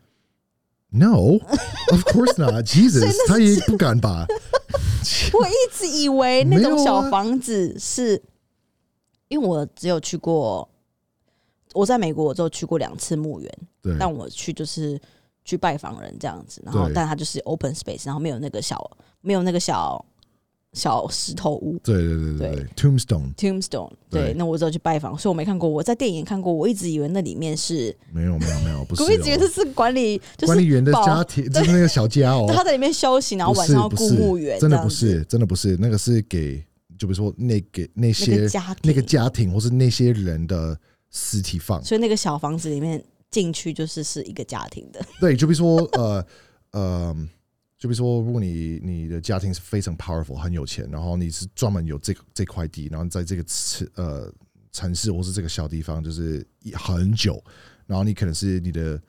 [0.90, 4.26] ，，No，of course not，Jesus， 他也不敢吧？
[5.34, 8.22] 我一直以为那种小房子是，
[9.30, 10.68] 因为我只有去过，
[11.74, 13.52] 我在美国我只有去过两次墓园，
[13.82, 15.00] 对但我去就是
[15.46, 18.90] 去拜访人这样子，然后对但它就是 open space，然后没有那个小
[19.22, 20.04] 没有那个小
[20.74, 23.34] 小石头屋对对对对，Tombstone。
[23.36, 24.34] Tombstone，对，对。
[24.34, 36.64] 那我只有去拜访，所以我没看过，我在电影看过，我一直以为那里面是，没有没有没有，不是 我一直以为哦这是管理，就是管理员的保家庭，就是那个小家哦， 他在里面休息，然后不晚上要是不是顾墓园，真的这样子不是，真的不是，那个是给，
[37.00, 38.78] 就比如说那个那那些个家庭。
[38.84, 40.80] 那个家庭或是那些人的
[41.10, 46.26] 尸体放，所以那个小房子里面进去就是是一个家庭的， 对，就比如说呃
[46.72, 47.16] 呃，
[47.80, 54.32] 就比如说，如果你你的家庭是非常 powerful 很有钱，然后你是专门有这个这块地，然后在这个城呃
[54.72, 57.44] 城市或是这个小地方就是一很久，
[57.88, 59.02] 然后你可能是你的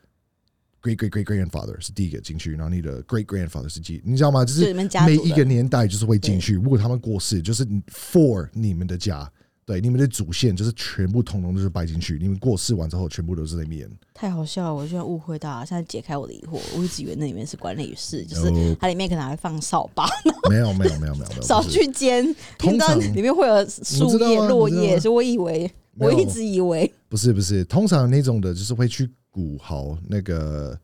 [0.81, 4.43] great great great grandfather 是第一个进去，然后你的 great grandfather 是第，你知道吗？
[4.43, 9.29] 就就是每一个年代就是会进去，如果他们过世，就是 for 你们的家。
[9.63, 13.89] 对，你们的祖先就是全部统统都是摆进去，你们过世完之后，全部都是在里面。
[14.13, 20.09] 太好笑了，我居然误会到了，现在解开我的疑惑，我一直以为那里面是管理室，就是哦它里面可能还会放扫把，
[20.49, 30.79] 没有没有没有没有没有，扫去间，通常里面会有树叶、落叶，所以我以为，我一直以为不是不是，通常那种的就是会去鼓豪那个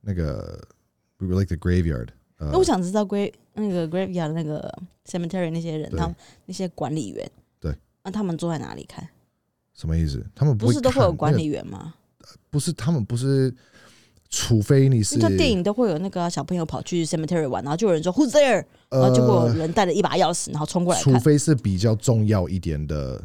[0.00, 0.60] 那个
[1.18, 2.08] ，we were like the graveyard，
[2.38, 4.72] 呃那我想知道 grave 那个 graveyard 那个
[5.06, 6.14] cemetery 那些人，他们
[6.46, 9.08] 那些管理员，对，那他们坐在哪里看？
[9.74, 10.24] 什么意思？
[10.34, 11.94] 他们不会是都会有管理员吗？
[12.50, 13.54] 不是他们不是，
[14.28, 18.64] 除非你是因为他电影都会有那个啊小朋友跑去 cemetery 玩，然后就有人说 Who's there？
[18.90, 21.00] 然后结果有呃，人带着一把钥匙，然后冲过来。
[21.00, 23.24] 除非是比较重要一点的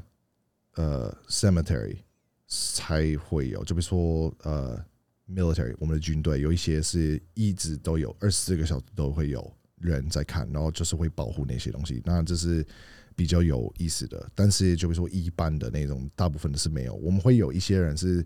[0.76, 1.98] 呃 cemetery
[2.48, 4.84] 才会有，就比如说呃
[5.28, 12.66] military，我们的军队有一些是一直都有二十四个小时都会有人在看，然后就是会保护那些东西，那这是
[13.16, 14.30] 比较有意思的。
[14.36, 16.94] 但是就比如说一般的那种，大部分的是没有。
[16.96, 18.24] 我们会有一些人是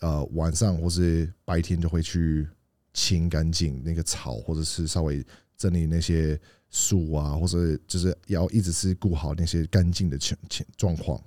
[0.00, 2.48] 呃晚上或是白天就会去
[2.92, 5.24] 清干净那个草，或者是稍微
[5.56, 6.38] 整理那些
[6.70, 11.22] 树啊，或者就是要一直是顾好那些干净的情情状况，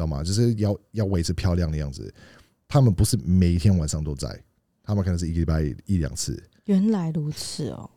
[0.00, 0.24] 知道吗？
[0.24, 2.12] 就是要要维持漂亮的样子。
[2.66, 4.28] 他们不是每一天晚上都在，
[4.82, 6.42] 他们可能是一个礼拜一两次。
[6.64, 7.90] 原来如此哦。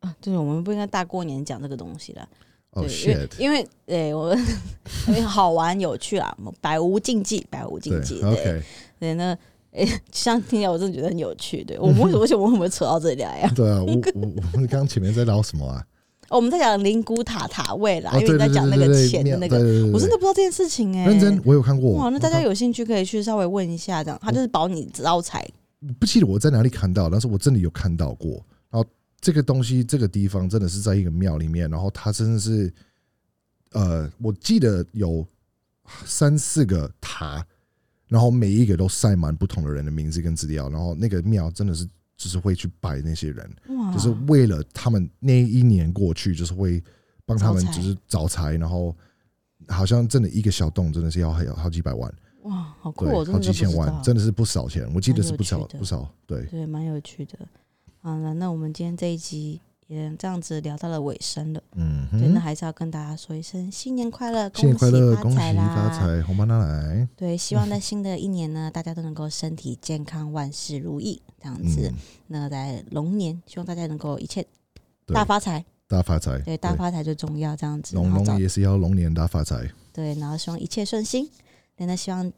[0.00, 2.28] 啊，对，我们不应该大过年讲这个东西了。
[2.70, 4.32] 哦、因为因为诶，我
[5.08, 8.20] 因为好玩有趣啊，百无禁忌，百无禁忌。
[8.20, 8.62] 对，OK，
[9.00, 9.36] 对，那
[9.72, 11.64] 诶，像听起来我真的觉得很有趣。
[11.64, 13.52] 对我们为什么为什么我们会扯到这里来呀？
[13.56, 14.20] 对啊，我我
[14.52, 15.84] 我们刚刚前面在聊什么啊？
[16.30, 19.58] 哦我们在讲灵骨塔塔位啦，哦，因为你在讲那个钱的那个，
[19.92, 21.04] 我真的不知道这件事情哎。
[21.06, 21.92] 认真，我有看过。
[21.94, 25.46] 哇，那大家有兴趣可以去稍微问一下，这样他就是保你招财。
[25.98, 28.34] 不记得我在哪里看到，但是我真的有看到过。
[28.70, 28.88] 然后
[29.20, 32.72] 这个东西，这个地方真的是在一个庙里面，然后它真的是，
[33.72, 35.26] 呃，我记得有
[36.04, 37.44] 三四个塔，
[38.06, 41.88] 然后每一个都塞满不同的人的名字跟资料，然后那个庙真的是
[42.20, 43.50] 就是会去拜那些人，
[43.94, 46.84] 就是为了他们那一年过去，就是会
[47.24, 48.94] 帮他们就是找财，然后
[49.68, 57.38] 好像真的一个小洞真的是要还有好几百万，哇，好酷，哦，好的几千万，真的是不少钱，我记得是不少不少，对，对，蛮有趣的。
[58.02, 59.58] 好了，那我们今天这一集
[59.90, 61.60] 也这样子聊到了尾声了。
[61.74, 65.90] 嗯对，那，还是要跟大家说一声新年快乐，新年快乐，恭喜恭喜发！
[65.90, 71.88] 财，红包拿来，对，希望在新的一年呢，大家都能够身体健康，万事如意，这样子。
[71.88, 71.94] 嗯，
[72.28, 74.46] 那在龙年，希望大家能够一切
[75.06, 77.96] 大发财，大发财，对，大发财最重要，这样子。
[77.96, 81.28] 龙龙也是要龙年大发财，对，然后希望一切顺心。
[81.76, 82.32] 对，那希望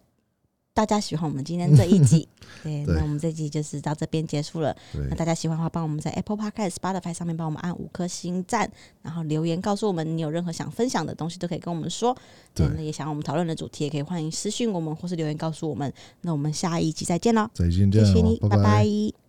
[0.74, 2.26] 大家喜欢我们今天这一集。
[2.62, 4.74] 对，那我们这集就是到这边结束了。
[5.10, 8.70] 那，大家喜欢的话，帮我们在 Apple Podcast、Spotify 上面帮我们按五颗星赞，
[9.02, 12.16] 然后留言告诉我们你有任何想分享的东西都可以跟我们说。
[12.54, 15.92] 对那也想要我们讨论的主题，也可以欢迎私信我们或是留言告诉我们。
[16.20, 19.21] 那我们下一集再见喽，再见，谢谢你，拜拜拜